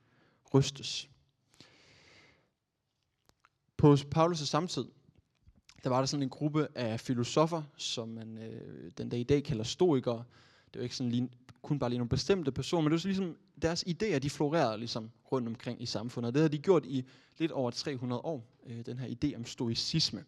rystes. 0.55 1.09
På 3.77 3.97
Paulus' 4.17 4.35
samtid, 4.35 4.85
der 5.85 5.91
var 5.91 5.99
der 5.99 6.07
sådan 6.07 6.23
en 6.23 6.29
gruppe 6.29 6.69
af 6.75 7.01
filosofer, 7.01 7.63
som 7.77 8.09
man 8.09 8.39
øh, 8.39 8.91
den 8.99 9.09
dag 9.09 9.21
i 9.21 9.25
dag 9.25 9.45
kalder 9.45 9.65
stoikere. 9.65 10.25
Det 10.73 10.79
var 10.79 10.83
ikke 10.83 10.97
sådan 10.97 11.13
lige, 11.13 11.29
kun 11.63 11.79
bare 11.79 11.91
lige 11.91 11.99
nogle 11.99 12.09
bestemte 12.09 12.53
personer, 12.53 12.83
men 12.83 12.91
det 12.91 12.93
var 12.93 12.99
så 12.99 13.09
ligesom 13.09 13.37
deres 13.63 13.85
idéer, 13.85 14.19
de 14.19 14.31
florerede 14.31 14.79
ligesom 14.79 15.11
rundt 15.33 15.49
omkring 15.49 15.83
i 15.83 15.87
samfundet. 15.87 16.35
Det 16.35 16.43
har 16.43 16.49
de 16.49 16.59
gjort 16.59 16.87
i 16.87 17.05
lidt 17.39 17.53
over 17.53 17.71
300 17.71 18.21
år, 18.23 18.47
øh, 18.67 18.87
den 18.87 18.99
her 18.99 19.09
idé 19.09 19.37
om 19.37 19.45
stoicisme. 19.45 20.25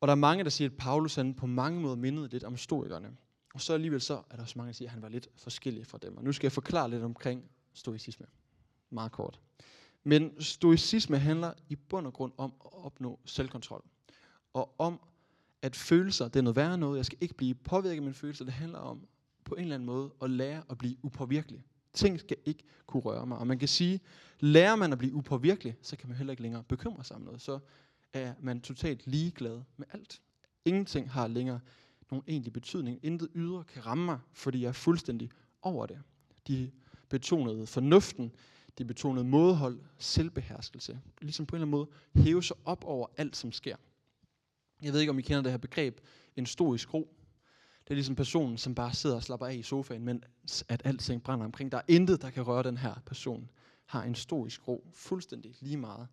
Og 0.00 0.08
der 0.08 0.12
er 0.12 0.18
mange, 0.18 0.44
der 0.44 0.50
siger, 0.50 0.68
at 0.68 0.76
Paulus 0.76 1.14
han 1.14 1.34
på 1.34 1.46
mange 1.46 1.80
måder 1.80 1.96
mindede 1.96 2.28
lidt 2.28 2.44
om 2.44 2.56
stoikerne. 2.56 3.16
Og 3.54 3.60
så 3.60 3.74
alligevel 3.74 4.00
så 4.00 4.22
er 4.30 4.36
der 4.36 4.42
også 4.42 4.58
mange, 4.58 4.68
der 4.68 4.74
siger, 4.74 4.88
at 4.88 4.92
han 4.92 5.02
var 5.02 5.08
lidt 5.08 5.28
forskellig 5.36 5.86
fra 5.86 5.98
dem. 5.98 6.16
Og 6.16 6.24
nu 6.24 6.32
skal 6.32 6.46
jeg 6.46 6.52
forklare 6.52 6.90
lidt 6.90 7.02
omkring 7.02 7.44
stoicisme. 7.72 8.26
Meget 8.90 9.12
kort. 9.12 9.40
Men 10.04 10.42
stoicisme 10.42 11.18
handler 11.18 11.52
i 11.68 11.76
bund 11.76 12.06
og 12.06 12.12
grund 12.12 12.32
om 12.36 12.52
at 12.64 12.70
opnå 12.72 13.18
selvkontrol. 13.24 13.84
Og 14.54 14.74
om, 14.78 15.00
at 15.62 15.76
følelser, 15.76 16.28
det 16.28 16.36
er 16.36 16.42
noget 16.42 16.56
værre 16.56 16.78
noget. 16.78 16.96
Jeg 16.96 17.06
skal 17.06 17.18
ikke 17.20 17.34
blive 17.34 17.54
påvirket 17.54 17.96
af 17.96 18.02
mine 18.02 18.14
følelser. 18.14 18.44
Det 18.44 18.54
handler 18.54 18.78
om 18.78 19.06
på 19.44 19.54
en 19.54 19.60
eller 19.60 19.74
anden 19.74 19.86
måde 19.86 20.10
at 20.22 20.30
lære 20.30 20.62
at 20.70 20.78
blive 20.78 20.96
upåvirkelig. 21.02 21.64
Ting 21.92 22.20
skal 22.20 22.36
ikke 22.44 22.64
kunne 22.86 23.02
røre 23.02 23.26
mig. 23.26 23.38
Og 23.38 23.46
man 23.46 23.58
kan 23.58 23.68
sige, 23.68 24.00
lærer 24.40 24.76
man 24.76 24.92
at 24.92 24.98
blive 24.98 25.14
upåvirkelig, 25.14 25.76
så 25.82 25.96
kan 25.96 26.08
man 26.08 26.16
heller 26.16 26.30
ikke 26.30 26.42
længere 26.42 26.62
bekymre 26.62 27.04
sig 27.04 27.16
om 27.16 27.22
noget. 27.22 27.40
Så 27.40 27.58
er 28.12 28.34
man 28.40 28.60
totalt 28.60 29.06
ligeglad 29.06 29.62
med 29.76 29.86
alt. 29.92 30.22
Ingenting 30.64 31.10
har 31.10 31.26
længere 31.26 31.60
nogen 32.10 32.24
egentlig 32.28 32.52
betydning. 32.52 33.00
Intet 33.02 33.28
ydre 33.34 33.64
kan 33.64 33.86
ramme 33.86 34.04
mig, 34.04 34.18
fordi 34.32 34.60
jeg 34.60 34.68
er 34.68 34.72
fuldstændig 34.72 35.30
over 35.62 35.86
det. 35.86 36.02
De 36.48 36.70
betonede 37.08 37.66
fornuften, 37.66 38.32
de 38.78 38.84
betonede 38.84 39.24
modhold, 39.24 39.80
selvbeherskelse. 39.98 41.00
Ligesom 41.22 41.46
på 41.46 41.56
en 41.56 41.62
eller 41.62 41.76
anden 41.76 41.88
måde 42.14 42.24
hæve 42.24 42.42
sig 42.42 42.56
op 42.64 42.84
over 42.84 43.06
alt, 43.16 43.36
som 43.36 43.52
sker. 43.52 43.76
Jeg 44.82 44.92
ved 44.92 45.00
ikke, 45.00 45.10
om 45.10 45.18
I 45.18 45.22
kender 45.22 45.42
det 45.42 45.52
her 45.52 45.58
begreb, 45.58 46.00
en 46.36 46.46
stoisk 46.46 46.94
ro. 46.94 47.16
Det 47.84 47.90
er 47.90 47.94
ligesom 47.94 48.16
personen, 48.16 48.58
som 48.58 48.74
bare 48.74 48.94
sidder 48.94 49.16
og 49.16 49.22
slapper 49.22 49.46
af 49.46 49.54
i 49.54 49.62
sofaen, 49.62 50.04
mens 50.04 50.64
at 50.68 50.82
alting 50.84 51.22
brænder 51.22 51.46
omkring. 51.46 51.72
Der 51.72 51.78
er 51.78 51.82
intet, 51.88 52.22
der 52.22 52.30
kan 52.30 52.42
røre 52.42 52.62
den 52.62 52.76
her 52.76 52.94
person. 53.06 53.50
Har 53.86 54.02
en 54.02 54.14
stoisk 54.14 54.68
ro, 54.68 54.86
fuldstændig 54.92 55.56
lige 55.60 55.76
meget, 55.76 56.08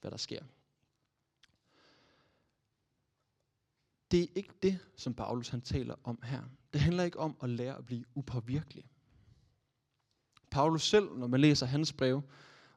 hvad 0.00 0.10
der 0.10 0.16
sker. 0.16 0.42
Det 4.10 4.22
er 4.22 4.26
ikke 4.34 4.54
det, 4.62 4.78
som 4.96 5.14
Paulus 5.14 5.48
han 5.48 5.60
taler 5.60 5.94
om 6.04 6.18
her. 6.22 6.42
Det 6.72 6.80
handler 6.80 7.04
ikke 7.04 7.18
om 7.18 7.36
at 7.42 7.50
lære 7.50 7.78
at 7.78 7.86
blive 7.86 8.04
upåvirkelig. 8.14 8.84
Paulus 10.50 10.82
selv, 10.82 11.08
når 11.16 11.26
man 11.26 11.40
læser 11.40 11.66
hans 11.66 11.92
brev, 11.92 12.22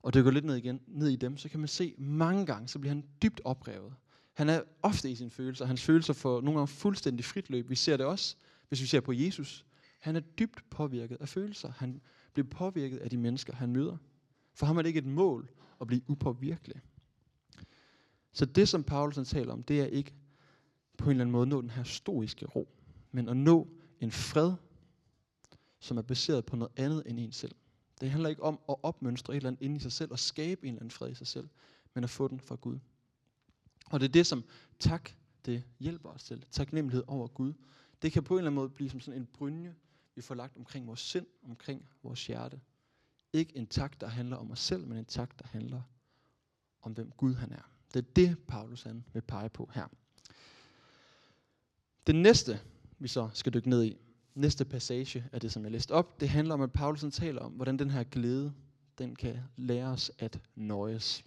og 0.02 0.14
det 0.14 0.24
går 0.24 0.32
lidt 0.32 0.46
ned, 0.46 0.56
igen, 0.56 0.82
ned 0.88 1.10
i 1.10 1.16
dem, 1.16 1.38
så 1.38 1.50
kan 1.50 1.60
man 1.60 1.68
se 1.70 1.96
mange 1.98 2.46
gange, 2.46 2.68
så 2.68 2.80
bliver 2.80 2.94
han 2.94 3.04
dybt 3.22 3.42
oprevet. 3.44 3.94
Han 4.34 4.50
er 4.50 4.62
ofte 4.82 5.12
i 5.12 5.16
sine 5.16 5.30
følelser. 5.30 5.66
Hans 5.66 5.84
følelser 5.84 6.14
får 6.14 6.42
nogle 6.42 6.60
gange 6.60 6.68
fuldstændig 6.68 7.26
frit 7.26 7.50
løb. 7.50 7.70
Vi 7.70 7.76
ser 7.76 7.98
det 7.98 8.06
også, 8.06 8.36
hvis 8.68 8.82
vi 8.82 8.86
ser 8.86 9.00
på 9.00 9.14
Jesus. 9.14 9.66
Han 10.00 10.16
er 10.16 10.20
dybt 10.20 10.70
påvirket 10.70 11.18
af 11.20 11.30
følelser. 11.30 11.72
Han 11.78 12.02
bliver 12.34 12.48
påvirket 12.48 12.98
af 12.98 13.10
de 13.10 13.18
mennesker, 13.18 13.54
han 13.54 13.72
møder. 13.72 13.98
For 14.54 14.66
ham 14.66 14.78
er 14.78 14.82
det 14.82 14.90
ikke 14.90 14.98
et 14.98 15.06
mål 15.06 15.50
at 15.82 15.88
blive 15.88 16.02
upåvirkelig. 16.08 16.82
Så 18.34 18.46
det, 18.46 18.70
som 18.70 18.84
Paulus 18.84 19.28
taler 19.28 19.54
om, 19.54 19.64
det 19.64 19.82
er 19.82 19.86
ikke 19.86 20.14
på 20.98 21.06
en 21.06 21.10
eller 21.10 21.22
anden 21.22 21.32
måde 21.32 21.48
nå 21.48 21.62
den 21.62 21.70
her 21.70 21.84
stoiske 21.84 22.46
ro, 22.46 22.70
men 23.12 23.30
at 23.30 23.38
nå 23.38 23.68
en 24.00 24.12
fred, 24.12 24.54
som 25.80 25.98
er 25.98 26.02
baseret 26.02 26.46
på 26.46 26.56
noget 26.56 26.74
andet 26.76 27.04
end 27.06 27.20
en 27.20 27.32
selv. 27.32 27.56
Det 28.02 28.12
handler 28.12 28.30
ikke 28.30 28.44
om 28.44 28.60
at 28.70 28.76
opmønstre 28.84 29.34
et 29.34 29.38
eller 29.38 29.50
andet 29.50 29.62
inde 29.62 29.76
i 29.76 29.80
sig 29.80 29.92
selv 29.92 30.12
og 30.12 30.20
skabe 30.20 30.68
en 30.68 30.68
eller 30.68 30.82
anden 30.82 30.92
fred 30.92 31.12
i 31.12 31.16
sig 31.16 31.28
selv, 31.28 31.50
men 31.94 32.04
at 32.04 32.10
få 32.10 32.28
den 32.28 32.40
fra 32.40 32.56
Gud. 32.56 32.80
Og 33.86 34.00
det 34.00 34.08
er 34.08 34.12
det, 34.12 34.28
som 34.28 34.44
tak, 34.80 35.10
det 35.46 35.64
hjælper 35.80 36.10
os 36.10 36.24
til. 36.24 36.46
Taknemmelighed 36.52 37.04
over 37.08 37.28
Gud. 37.28 37.54
Det 38.02 38.12
kan 38.12 38.24
på 38.24 38.34
en 38.34 38.38
eller 38.38 38.50
anden 38.50 38.56
måde 38.56 38.70
blive 38.70 38.90
som 38.90 39.00
sådan 39.00 39.22
en 39.22 39.26
brynje, 39.26 39.76
vi 40.16 40.22
får 40.22 40.36
lagt 40.36 40.58
omkring 40.58 40.88
vores 40.88 41.00
sind, 41.00 41.26
omkring 41.44 41.86
vores 42.04 42.28
hjerte. 42.28 42.62
Ikke 43.34 43.58
en 43.58 43.68
tak, 43.68 44.02
der 44.02 44.08
handler 44.08 44.38
om 44.38 44.52
os 44.52 44.60
selv, 44.60 44.88
men 44.88 44.98
en 44.98 45.06
tak, 45.06 45.40
der 45.40 45.48
handler 45.48 45.82
om, 46.82 46.92
hvem 46.92 47.12
Gud 47.12 47.34
han 47.34 47.52
er. 47.52 47.72
Det 47.94 48.00
er 48.00 48.12
det, 48.16 48.38
Paulus 48.48 48.84
han 48.84 49.04
vil 49.14 49.22
pege 49.22 49.50
på 49.50 49.70
her. 49.74 49.88
Det 52.08 52.16
næste, 52.16 52.60
vi 53.00 53.08
så 53.08 53.30
skal 53.34 53.54
dykke 53.54 53.70
ned 53.70 53.84
i, 53.84 53.98
næste 54.36 54.66
passage 54.66 55.24
af 55.32 55.42
det, 55.42 55.52
som 55.52 55.64
jeg 55.64 55.72
læste 55.72 55.92
op, 55.92 56.20
det 56.22 56.30
handler 56.30 56.54
om, 56.54 56.62
at 56.62 56.72
Paulus 56.72 57.06
taler 57.12 57.42
om, 57.42 57.52
hvordan 57.52 57.80
den 57.80 57.92
her 57.92 58.04
glæde, 58.04 58.54
den 58.98 59.16
kan 59.16 59.40
lære 59.58 59.88
os 59.88 60.12
at 60.20 60.40
nøjes. 60.56 61.24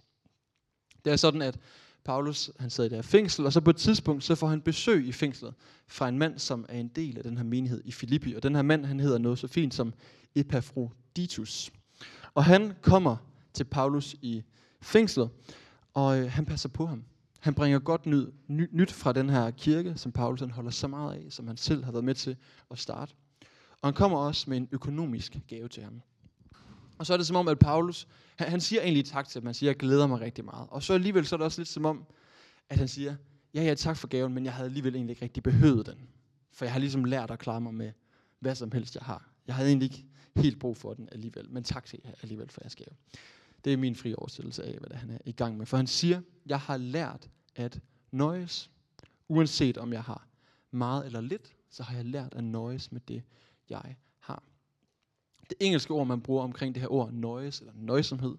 Det 1.05 1.13
er 1.13 1.15
sådan, 1.15 1.41
at 1.41 1.59
Paulus, 2.03 2.51
han 2.59 2.69
sidder 2.69 2.87
i 2.87 2.89
det 2.89 2.97
her 2.97 3.01
fængsel, 3.01 3.45
og 3.45 3.53
så 3.53 3.61
på 3.61 3.69
et 3.69 3.75
tidspunkt, 3.75 4.23
så 4.23 4.35
får 4.35 4.47
han 4.47 4.61
besøg 4.61 5.07
i 5.07 5.11
fængslet 5.11 5.53
fra 5.87 6.09
en 6.09 6.17
mand, 6.17 6.39
som 6.39 6.65
er 6.69 6.79
en 6.79 6.87
del 6.87 7.17
af 7.17 7.23
den 7.23 7.37
her 7.37 7.43
menighed 7.43 7.81
i 7.85 7.91
Filippi. 7.91 8.33
Og 8.33 8.43
den 8.43 8.55
her 8.55 8.61
mand, 8.61 8.85
han 8.85 8.99
hedder 8.99 9.17
noget 9.17 9.39
så 9.39 9.47
fint 9.47 9.73
som 9.73 9.93
Epafroditus. 10.35 11.71
Og 12.33 12.45
han 12.45 12.73
kommer 12.81 13.17
til 13.53 13.63
Paulus 13.63 14.15
i 14.21 14.43
fængslet, 14.81 15.29
og 15.93 16.19
øh, 16.19 16.31
han 16.31 16.45
passer 16.45 16.69
på 16.69 16.85
ham. 16.85 17.03
Han 17.39 17.53
bringer 17.53 17.79
godt 17.79 18.05
nyt, 18.05 18.27
ny, 18.47 18.69
nyt 18.71 18.91
fra 18.91 19.13
den 19.13 19.29
her 19.29 19.51
kirke, 19.51 19.93
som 19.95 20.11
Paulus 20.11 20.39
han 20.39 20.51
holder 20.51 20.71
så 20.71 20.87
meget 20.87 21.15
af, 21.15 21.25
som 21.29 21.47
han 21.47 21.57
selv 21.57 21.83
har 21.83 21.91
været 21.91 22.05
med 22.05 22.15
til 22.15 22.35
at 22.71 22.79
starte. 22.79 23.13
Og 23.81 23.87
han 23.87 23.93
kommer 23.93 24.17
også 24.17 24.49
med 24.49 24.57
en 24.57 24.69
økonomisk 24.71 25.37
gave 25.47 25.67
til 25.67 25.83
ham. 25.83 26.01
Og 26.97 27.05
så 27.05 27.13
er 27.13 27.17
det 27.17 27.27
som 27.27 27.35
om, 27.35 27.47
at 27.47 27.59
Paulus, 27.59 28.07
han, 28.35 28.49
han 28.49 28.61
siger 28.61 28.81
egentlig 28.81 29.05
tak 29.05 29.27
til 29.27 29.41
ham. 29.41 29.45
Han 29.45 29.53
siger, 29.53 29.69
jeg 29.69 29.77
glæder 29.77 30.07
mig 30.07 30.21
rigtig 30.21 30.45
meget. 30.45 30.67
Og 30.69 30.83
så 30.83 30.93
alligevel 30.93 31.25
så 31.25 31.35
er 31.35 31.37
det 31.37 31.45
også 31.45 31.61
lidt 31.61 31.69
som 31.69 31.85
om, 31.85 32.05
at 32.69 32.77
han 32.77 32.87
siger, 32.87 33.15
ja, 33.53 33.63
ja, 33.63 33.73
tak 33.73 33.97
for 33.97 34.07
gaven, 34.07 34.33
men 34.33 34.45
jeg 34.45 34.53
havde 34.53 34.67
alligevel 34.67 34.95
egentlig 34.95 35.11
ikke 35.11 35.21
rigtig 35.21 35.43
behøvet 35.43 35.85
den. 35.85 36.07
For 36.51 36.65
jeg 36.65 36.71
har 36.71 36.79
ligesom 36.79 37.05
lært 37.05 37.31
at 37.31 37.39
klare 37.39 37.61
mig 37.61 37.73
med 37.73 37.91
hvad 38.39 38.55
som 38.55 38.71
helst, 38.71 38.95
jeg 38.95 39.03
har. 39.03 39.29
Jeg 39.47 39.55
havde 39.55 39.69
egentlig 39.69 39.85
ikke 39.85 40.05
helt 40.35 40.59
brug 40.59 40.77
for 40.77 40.93
den 40.93 41.09
alligevel, 41.11 41.49
men 41.49 41.63
tak 41.63 41.85
til 41.85 41.99
jer 42.05 42.11
alligevel 42.21 42.49
for 42.49 42.61
jeres 42.63 42.75
gave. 42.75 42.95
Det 43.65 43.73
er 43.73 43.77
min 43.77 43.95
fri 43.95 44.13
oversættelse 44.17 44.63
af, 44.63 44.77
hvad 44.79 44.89
det 44.89 44.97
han 44.97 45.09
er 45.09 45.17
i 45.25 45.31
gang 45.31 45.57
med. 45.57 45.65
For 45.65 45.77
han 45.77 45.87
siger, 45.87 46.21
jeg 46.45 46.59
har 46.59 46.77
lært 46.77 47.29
at 47.55 47.79
nøjes. 48.11 48.71
Uanset 49.27 49.77
om 49.77 49.93
jeg 49.93 50.03
har 50.03 50.27
meget 50.71 51.05
eller 51.05 51.21
lidt, 51.21 51.55
så 51.69 51.83
har 51.83 51.95
jeg 51.95 52.05
lært 52.05 52.33
at 52.33 52.43
nøjes 52.43 52.91
med 52.91 53.01
det, 53.07 53.23
jeg 53.69 53.95
har. 54.19 54.43
Det 55.49 55.57
engelske 55.59 55.93
ord, 55.93 56.07
man 56.07 56.21
bruger 56.21 56.43
omkring 56.43 56.75
det 56.75 56.81
her 56.81 56.91
ord 56.91 57.11
nøjes, 57.11 57.59
eller 57.59 57.73
nøjsomhed, 57.75 58.35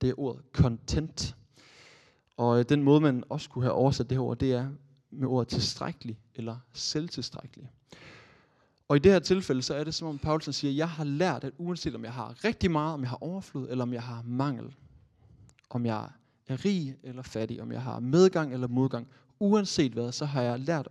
det 0.00 0.10
er 0.10 0.14
ordet 0.16 0.44
content. 0.52 1.36
Og 2.36 2.58
øh, 2.58 2.64
den 2.68 2.82
måde, 2.82 3.00
man 3.00 3.24
også 3.28 3.50
kunne 3.50 3.64
have 3.64 3.72
oversat 3.72 4.10
det 4.10 4.18
her 4.18 4.22
ord, 4.22 4.38
det 4.38 4.52
er 4.52 4.70
med 5.10 5.28
ordet 5.28 5.48
tilstrækkelig, 5.48 6.18
eller 6.34 6.58
selvtilstrækkelig. 6.72 7.70
Og 8.88 8.96
i 8.96 8.98
det 8.98 9.12
her 9.12 9.18
tilfælde, 9.18 9.62
så 9.62 9.74
er 9.74 9.84
det 9.84 9.94
som 9.94 10.08
om 10.08 10.18
Paulsen 10.18 10.52
siger, 10.52 10.72
jeg 10.72 10.88
har 10.88 11.04
lært, 11.04 11.44
at 11.44 11.52
uanset 11.58 11.94
om 11.94 12.04
jeg 12.04 12.12
har 12.12 12.44
rigtig 12.44 12.70
meget, 12.70 12.94
om 12.94 13.00
jeg 13.00 13.10
har 13.10 13.22
overflod, 13.22 13.68
eller 13.68 13.82
om 13.82 13.92
jeg 13.92 14.02
har 14.02 14.22
mangel, 14.22 14.74
om 15.70 15.86
jeg 15.86 16.08
er 16.46 16.64
rig 16.64 16.96
eller 17.02 17.22
fattig, 17.22 17.62
om 17.62 17.72
jeg 17.72 17.82
har 17.82 18.00
medgang 18.00 18.52
eller 18.52 18.68
modgang, 18.68 19.08
uanset 19.38 19.92
hvad, 19.92 20.12
så 20.12 20.24
har 20.24 20.42
jeg 20.42 20.60
lært, 20.60 20.88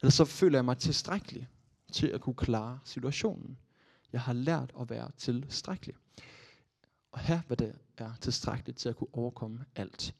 eller 0.00 0.10
så 0.10 0.24
føler 0.24 0.58
jeg 0.58 0.64
mig 0.64 0.78
tilstrækkelig. 0.78 1.48
til 1.92 2.06
at 2.06 2.20
kunne 2.20 2.34
klare 2.34 2.78
situationen. 2.84 3.58
Jeg 4.12 4.20
har 4.20 4.32
lært 4.32 4.72
at 4.80 4.90
være 4.90 5.10
tilstrækkelig. 5.16 5.94
Og 7.12 7.20
her, 7.20 7.40
hvad 7.46 7.56
det 7.56 7.74
er 7.98 8.10
tilstrækkeligt 8.20 8.78
til 8.78 8.88
at 8.88 8.96
kunne 8.96 9.14
overkomme 9.14 9.64
alt. 9.76 10.14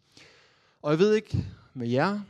Og 0.82 0.90
jeg 0.90 0.98
ved 0.98 1.14
ikke 1.14 1.46
med 1.74 1.88
jer, 1.88 2.20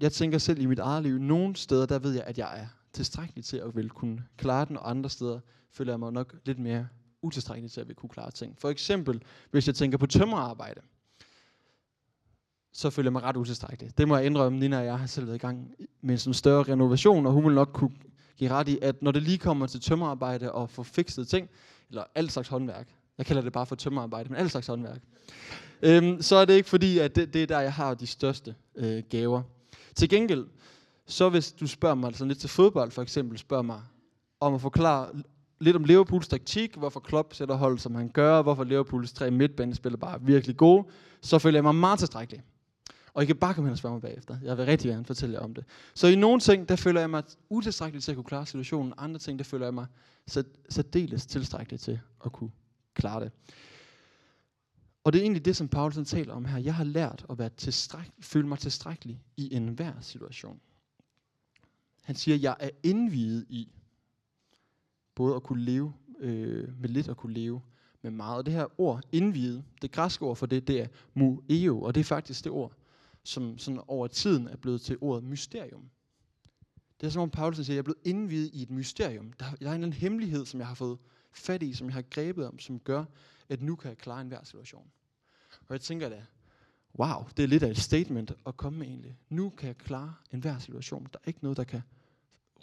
jeg 0.00 0.12
tænker 0.12 0.38
selv 0.38 0.60
i 0.60 0.66
mit 0.66 0.78
eget 0.78 1.02
liv, 1.02 1.18
nogle 1.18 1.56
steder, 1.56 1.86
der 1.86 1.98
ved 1.98 2.12
jeg, 2.12 2.24
at 2.24 2.38
jeg 2.38 2.60
er 2.60 2.66
tilstrækkelig 2.94 3.44
til 3.44 3.56
at 3.56 3.76
vil 3.76 3.90
kunne 3.90 4.24
klare 4.36 4.64
den, 4.64 4.76
og 4.76 4.90
andre 4.90 5.10
steder 5.10 5.40
føler 5.72 5.92
jeg 5.92 6.00
mig 6.00 6.12
nok 6.12 6.34
lidt 6.44 6.58
mere 6.58 6.88
utilstrækkelig 7.22 7.72
til 7.72 7.80
at 7.80 7.88
vil 7.88 7.96
kunne 7.96 8.10
klare 8.10 8.30
ting. 8.30 8.58
For 8.58 8.70
eksempel, 8.70 9.22
hvis 9.50 9.66
jeg 9.66 9.74
tænker 9.74 9.98
på 9.98 10.06
tømmerarbejde, 10.06 10.80
så 12.72 12.90
føler 12.90 13.06
jeg 13.06 13.12
mig 13.12 13.22
ret 13.22 13.36
utilstrækkelig. 13.36 13.98
Det 13.98 14.08
må 14.08 14.16
jeg 14.16 14.26
indrømme, 14.26 14.58
Nina 14.58 14.78
og 14.78 14.84
jeg 14.84 14.98
har 14.98 15.06
selv 15.06 15.26
været 15.26 15.36
i 15.36 15.38
gang 15.38 15.74
med 16.00 16.26
en 16.26 16.34
større 16.34 16.62
renovation, 16.62 17.26
og 17.26 17.32
hun 17.32 17.44
vil 17.44 17.54
nok 17.54 17.70
kunne 17.72 17.92
give 18.36 18.50
ret 18.50 18.68
i, 18.68 18.78
at 18.82 19.02
når 19.02 19.10
det 19.10 19.22
lige 19.22 19.38
kommer 19.38 19.66
til 19.66 19.80
tømmerarbejde 19.80 20.52
og 20.52 20.70
få 20.70 20.82
fikset 20.82 21.28
ting, 21.28 21.48
eller 21.88 22.04
alt 22.14 22.32
slags 22.32 22.48
håndværk, 22.48 22.88
jeg 23.18 23.26
kalder 23.26 23.42
det 23.42 23.52
bare 23.52 23.66
for 23.66 23.74
tømmerarbejde, 23.74 24.28
men 24.28 24.38
alt 24.38 24.50
slags 24.50 24.66
håndværk, 24.66 25.00
øhm, 25.82 26.22
så 26.22 26.36
er 26.36 26.44
det 26.44 26.54
ikke 26.54 26.68
fordi, 26.68 26.98
at 26.98 27.16
det, 27.16 27.34
det 27.34 27.42
er 27.42 27.46
der, 27.46 27.60
jeg 27.60 27.72
har 27.72 27.94
de 27.94 28.06
største 28.06 28.54
øh, 28.74 29.02
gaver. 29.10 29.42
Til 29.94 30.08
gengæld, 30.08 30.46
så 31.06 31.28
hvis 31.28 31.52
du 31.52 31.66
spørger 31.66 31.94
mig 31.94 32.14
sådan 32.14 32.28
lidt 32.28 32.38
til 32.38 32.50
fodbold 32.50 32.90
for 32.90 33.02
eksempel, 33.02 33.38
spørger 33.38 33.62
mig 33.62 33.82
om 34.40 34.54
at 34.54 34.60
forklare 34.60 35.08
lidt 35.60 35.76
om 35.76 35.84
Liverpools 35.84 36.28
taktik, 36.28 36.76
hvorfor 36.76 37.00
Klopp 37.00 37.34
sætter 37.34 37.54
hold, 37.54 37.78
som 37.78 37.94
han 37.94 38.08
gør, 38.08 38.42
hvorfor 38.42 38.64
Liverpools 38.64 39.12
tre 39.12 39.30
midtbanespillere 39.30 39.98
bare 39.98 40.14
er 40.14 40.18
virkelig 40.18 40.56
gode, 40.56 40.84
så 41.20 41.38
føler 41.38 41.56
jeg 41.56 41.64
mig 41.64 41.74
meget 41.74 41.98
tilstrækkelig. 41.98 42.42
Og 43.14 43.22
I 43.22 43.26
kan 43.26 43.36
bare 43.36 43.54
komme 43.54 43.68
hen 43.68 43.72
og 43.72 43.78
spørge 43.78 43.94
mig 43.94 44.02
bagefter. 44.02 44.36
Jeg 44.42 44.58
vil 44.58 44.66
rigtig 44.66 44.90
gerne 44.90 45.04
fortælle 45.04 45.34
jer 45.34 45.40
om 45.40 45.54
det. 45.54 45.64
Så 45.94 46.06
i 46.06 46.14
nogle 46.14 46.40
ting, 46.40 46.68
der 46.68 46.76
føler 46.76 47.00
jeg 47.00 47.10
mig 47.10 47.22
utilstrækkelig 47.48 48.02
til 48.02 48.12
at 48.12 48.16
kunne 48.16 48.24
klare 48.24 48.46
situationen. 48.46 48.92
Andre 48.96 49.18
ting, 49.18 49.38
der 49.38 49.44
føler 49.44 49.66
jeg 49.66 49.74
mig 49.74 49.86
særdeles 50.68 51.26
tilstrækkelig 51.26 51.80
til 51.80 52.00
at 52.24 52.32
kunne 52.32 52.50
klare 52.94 53.24
det. 53.24 53.32
Og 55.04 55.12
det 55.12 55.18
er 55.18 55.22
egentlig 55.22 55.44
det, 55.44 55.56
som 55.56 55.68
Paulsen 55.68 56.04
taler 56.04 56.34
om 56.34 56.44
her. 56.44 56.58
Jeg 56.58 56.74
har 56.74 56.84
lært 56.84 57.26
at 57.30 57.38
være 57.38 57.48
tilstrækkelig, 57.48 58.24
føle 58.24 58.48
mig 58.48 58.58
tilstrækkelig 58.58 59.22
i 59.36 59.54
enhver 59.54 59.92
situation. 60.00 60.60
Han 62.04 62.14
siger, 62.14 62.36
jeg 62.36 62.56
er 62.60 62.70
indvidet 62.82 63.46
i 63.48 63.72
både 65.14 65.36
at 65.36 65.42
kunne 65.42 65.62
leve 65.62 65.92
øh, 66.18 66.80
med 66.80 66.88
lidt 66.88 67.08
og 67.08 67.16
kunne 67.16 67.34
leve 67.34 67.60
med 68.02 68.10
meget. 68.10 68.36
Og 68.36 68.46
det 68.46 68.54
her 68.54 68.80
ord, 68.80 69.02
indvidet, 69.12 69.64
det 69.82 69.92
græske 69.92 70.24
ord 70.24 70.36
for 70.36 70.46
det, 70.46 70.68
det 70.68 70.80
er 70.80 70.88
mueo, 71.14 71.82
og 71.82 71.94
det 71.94 72.00
er 72.00 72.04
faktisk 72.04 72.44
det 72.44 72.52
ord, 72.52 72.72
som 73.22 73.58
sådan 73.58 73.80
over 73.86 74.06
tiden 74.06 74.48
er 74.48 74.56
blevet 74.56 74.80
til 74.80 74.98
ordet 75.00 75.24
mysterium. 75.24 75.90
Det 77.00 77.06
er 77.06 77.10
som 77.10 77.22
om 77.22 77.30
Paulus 77.30 77.56
siger, 77.56 77.64
at 77.64 77.68
jeg 77.68 77.78
er 77.78 77.82
blevet 77.82 78.00
indvidet 78.04 78.50
i 78.54 78.62
et 78.62 78.70
mysterium. 78.70 79.32
Der, 79.32 79.44
der 79.44 79.44
er 79.44 79.50
en 79.50 79.56
eller 79.60 79.72
anden 79.72 79.92
hemmelighed, 79.92 80.46
som 80.46 80.60
jeg 80.60 80.66
har 80.66 80.74
fået 80.74 80.98
fat 81.32 81.62
i, 81.62 81.72
som 81.72 81.86
jeg 81.86 81.94
har 81.94 82.02
grebet 82.02 82.46
om, 82.46 82.58
som 82.58 82.80
gør, 82.80 83.04
at 83.48 83.62
nu 83.62 83.76
kan 83.76 83.88
jeg 83.88 83.98
klare 83.98 84.20
enhver 84.20 84.44
situation. 84.44 84.90
Og 85.60 85.72
jeg 85.72 85.80
tænker 85.80 86.08
da, 86.08 86.24
wow, 86.98 87.28
det 87.36 87.42
er 87.42 87.46
lidt 87.46 87.62
af 87.62 87.70
et 87.70 87.78
statement 87.78 88.32
at 88.46 88.56
komme 88.56 88.78
med 88.78 88.86
egentlig. 88.86 89.18
Nu 89.28 89.50
kan 89.50 89.66
jeg 89.66 89.76
klare 89.76 90.14
enhver 90.32 90.58
situation. 90.58 91.06
Der 91.12 91.18
er 91.24 91.28
ikke 91.28 91.38
noget, 91.42 91.56
der 91.56 91.64
kan 91.64 91.82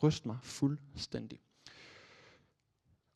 ryste 0.04 0.28
mig 0.28 0.38
fuldstændig. 0.42 1.40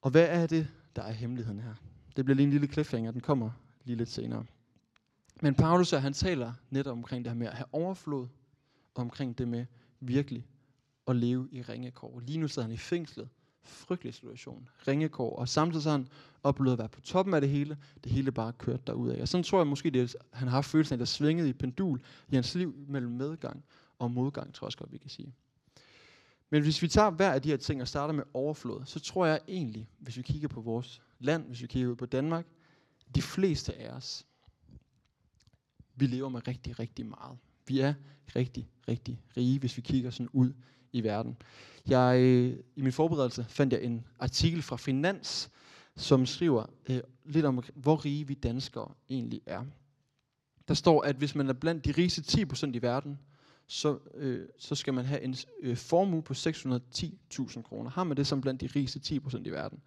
Og 0.02 0.12
hvad 0.12 0.28
er 0.30 0.48
det, 0.48 0.68
der 0.96 1.02
er 1.02 1.12
hemmeligheden 1.12 1.60
her? 1.60 1.74
Det 2.16 2.26
bliver 2.26 2.36
lige 2.36 2.44
en 2.44 2.52
lille 2.52 2.68
cliffhanger, 2.68 3.12
den 3.12 3.22
kommer 3.22 3.52
lige 3.84 3.98
lidt 3.98 4.10
senere. 4.10 4.46
Men 5.42 5.56
Paulus, 5.56 5.92
han 5.92 6.14
taler 6.14 6.54
netop 6.70 6.98
omkring 6.98 7.26
det 7.26 7.32
her 7.32 7.38
med 7.38 7.48
at 7.48 7.54
have 7.54 7.68
overflod, 7.72 8.28
og 8.96 9.02
omkring 9.02 9.38
det 9.38 9.48
med 9.48 9.66
virkelig 10.00 10.48
at 11.08 11.16
leve 11.16 11.50
i 11.52 11.62
ringekår. 11.62 12.20
Lige 12.20 12.38
nu 12.38 12.48
sidder 12.48 12.68
han 12.68 12.74
i 12.74 12.78
fængslet. 12.78 13.30
Frygtelig 13.64 14.14
situation. 14.14 14.70
Ringekår. 14.88 15.36
Og 15.36 15.50
samtidig 15.50 15.84
så 15.84 15.92
han 15.92 16.08
oplevet 16.44 16.74
at 16.74 16.80
være 16.80 16.90
på 16.90 17.02
toppen 17.02 17.34
af 17.34 17.42
det 17.42 17.50
hele. 17.50 17.78
Det 18.04 18.12
hele 18.12 18.32
bare 18.32 18.54
kørt 18.54 18.88
derud 18.88 19.10
af. 19.10 19.22
Og 19.22 19.28
sådan 19.28 19.44
tror 19.44 19.60
jeg 19.60 19.68
måske, 19.68 19.90
det, 19.90 20.16
han 20.34 20.48
har 20.48 20.62
følelsen 20.62 20.94
af, 20.94 20.96
at 20.96 21.00
der 21.00 21.06
svingede 21.06 21.50
i 21.50 21.54
pendul 21.54 22.02
i 22.28 22.36
hans 22.36 22.56
liv 22.56 22.76
mellem 22.88 23.12
medgang 23.12 23.64
og 24.00 24.12
modgang, 24.12 24.54
tror 24.54 24.66
jeg 24.66 24.68
også 24.68 24.78
godt, 24.78 24.92
vi 24.92 24.98
kan 24.98 25.10
sige. 25.10 25.34
Men 26.56 26.64
hvis 26.64 26.82
vi 26.82 26.88
tager 26.88 27.10
hver 27.10 27.32
af 27.32 27.42
de 27.42 27.50
her 27.50 27.58
ting 27.58 27.82
og 27.82 27.88
starter 27.88 28.14
med 28.14 28.24
overflod, 28.34 28.82
så 28.86 29.00
tror 29.00 29.26
jeg 29.26 29.40
egentlig, 29.48 29.90
hvis 30.00 30.18
vi 30.18 30.22
kigger 30.22 30.48
på 30.48 30.62
vores 30.62 31.02
land, 31.20 31.48
hvis 31.48 31.62
vi 31.62 31.68
kigger 31.68 31.90
ud 31.90 31.96
på 31.96 32.06
Danmark, 32.06 32.46
de 33.16 33.22
fleste 33.22 33.74
af 33.76 33.90
os, 33.90 34.26
vi 35.96 36.08
lever 36.08 36.30
med 36.30 36.48
rigtig, 36.48 36.80
rigtig 36.80 37.06
meget. 37.06 37.38
Vi 37.68 37.80
er 37.80 37.94
rigtig, 38.36 38.70
rigtig 38.88 39.22
rige, 39.38 39.60
hvis 39.60 39.78
vi 39.78 39.82
kigger 39.82 40.10
sådan 40.10 40.30
ud 40.34 40.54
i 40.92 41.04
verden. 41.04 41.38
Jeg, 41.88 42.20
øh, 42.22 42.60
I 42.76 42.82
min 42.82 42.94
forberedelse 42.94 43.46
fandt 43.50 43.74
jeg 43.74 43.84
en 43.84 44.06
artikel 44.20 44.62
fra 44.62 44.76
Finans, 44.76 45.50
som 45.96 46.26
skriver 46.26 46.66
øh, 46.90 47.00
lidt 47.26 47.46
om, 47.46 47.64
hvor 47.76 48.06
rige 48.06 48.28
vi 48.28 48.34
danskere 48.34 48.92
egentlig 49.10 49.42
er. 49.46 49.66
Der 50.68 50.74
står, 50.74 51.02
at 51.02 51.16
hvis 51.16 51.36
man 51.36 51.50
er 51.50 51.54
blandt 51.54 51.86
de 51.86 51.92
rigeste 51.92 52.42
10% 52.42 52.72
i 52.74 52.82
verden, 52.82 53.20
så, 53.68 54.00
øh, 54.14 54.48
så 54.58 54.76
skal 54.76 54.94
man 54.94 55.06
have 55.06 55.22
en 55.22 55.36
øh, 55.62 55.78
formue 55.78 56.22
på 56.22 56.34
610.000 56.34 57.62
kroner. 57.62 57.90
Har 57.90 58.04
man 58.04 58.18
det 58.18 58.28
som 58.28 58.42
blandt 58.42 58.62
de 58.62 58.68
rigeste 58.76 59.20
10% 59.24 59.42
i 59.46 59.50
verden. 59.50 59.82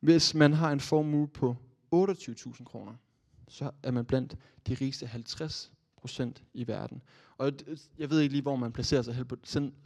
Hvis 0.00 0.34
man 0.34 0.52
har 0.52 0.72
en 0.72 0.80
formue 0.80 1.28
på 1.28 1.56
28.000 1.94 2.64
kroner, 2.64 2.94
så 3.48 3.70
er 3.82 3.90
man 3.90 4.04
blandt 4.04 4.36
de 4.66 4.74
rigeste 4.74 5.06
50% 5.06 6.32
i 6.54 6.66
verden. 6.66 7.02
Og 7.38 7.52
jeg 7.98 8.10
ved 8.10 8.20
ikke 8.20 8.32
lige, 8.32 8.42
hvor 8.42 8.56
man 8.56 8.72
placerer 8.72 9.02
sig 9.02 9.14
selv, 9.14 9.24
på, 9.24 9.36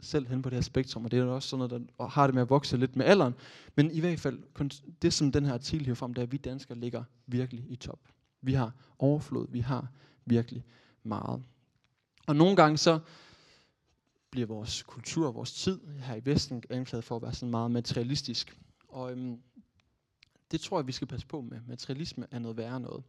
selv 0.01 0.27
hen 0.27 0.41
på 0.41 0.49
det 0.49 0.55
her 0.55 0.61
spektrum, 0.61 1.05
og 1.05 1.11
det 1.11 1.19
er 1.19 1.25
også 1.25 1.49
sådan 1.49 1.69
noget, 1.69 1.87
der 1.97 2.07
har 2.07 2.27
det 2.27 2.33
med 2.33 2.41
at 2.41 2.49
vokse 2.49 2.77
lidt 2.77 2.95
med 2.95 3.05
alderen. 3.05 3.33
Men 3.75 3.91
i 3.91 3.99
hvert 3.99 4.19
fald, 4.19 4.69
det 5.01 5.13
som 5.13 5.31
den 5.31 5.45
her 5.45 5.53
artikel 5.53 5.87
her 5.87 5.93
frem, 5.93 6.13
det 6.13 6.21
er, 6.21 6.25
at 6.25 6.31
vi 6.31 6.37
danskere 6.37 6.77
ligger 6.77 7.03
virkelig 7.27 7.65
i 7.69 7.75
top. 7.75 7.99
Vi 8.41 8.53
har 8.53 8.73
overflod, 8.99 9.47
vi 9.49 9.59
har 9.59 9.87
virkelig 10.25 10.65
meget. 11.03 11.43
Og 12.27 12.35
nogle 12.35 12.55
gange 12.55 12.77
så 12.77 12.99
bliver 14.29 14.47
vores 14.47 14.83
kultur, 14.83 15.31
vores 15.31 15.53
tid 15.53 15.79
her 15.87 16.15
i 16.15 16.25
Vesten 16.25 16.63
anklaget 16.69 17.03
for 17.03 17.15
at 17.15 17.21
være 17.21 17.33
sådan 17.33 17.51
meget 17.51 17.71
materialistisk. 17.71 18.59
Og 18.87 19.11
øhm, 19.11 19.41
det 20.51 20.61
tror 20.61 20.79
jeg, 20.79 20.87
vi 20.87 20.91
skal 20.91 21.07
passe 21.07 21.27
på 21.27 21.41
med. 21.41 21.59
Materialisme 21.67 22.27
er 22.31 22.39
noget 22.39 22.57
værre 22.57 22.79
noget. 22.79 23.03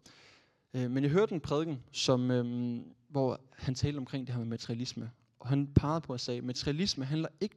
Øh, 0.74 0.90
men 0.90 1.02
jeg 1.04 1.10
hørte 1.12 1.34
en 1.34 1.40
prædiken, 1.40 1.82
som, 1.92 2.30
øhm, 2.30 2.94
hvor 3.08 3.40
han 3.52 3.74
talte 3.74 3.98
omkring 3.98 4.26
det 4.26 4.34
her 4.34 4.40
med 4.40 4.48
materialisme. 4.48 5.10
Og 5.40 5.48
han 5.48 5.66
pegede 5.66 6.00
på 6.00 6.14
at 6.14 6.20
sige, 6.20 6.38
at 6.38 6.44
materialisme 6.44 7.04
handler 7.04 7.28
ikke 7.40 7.56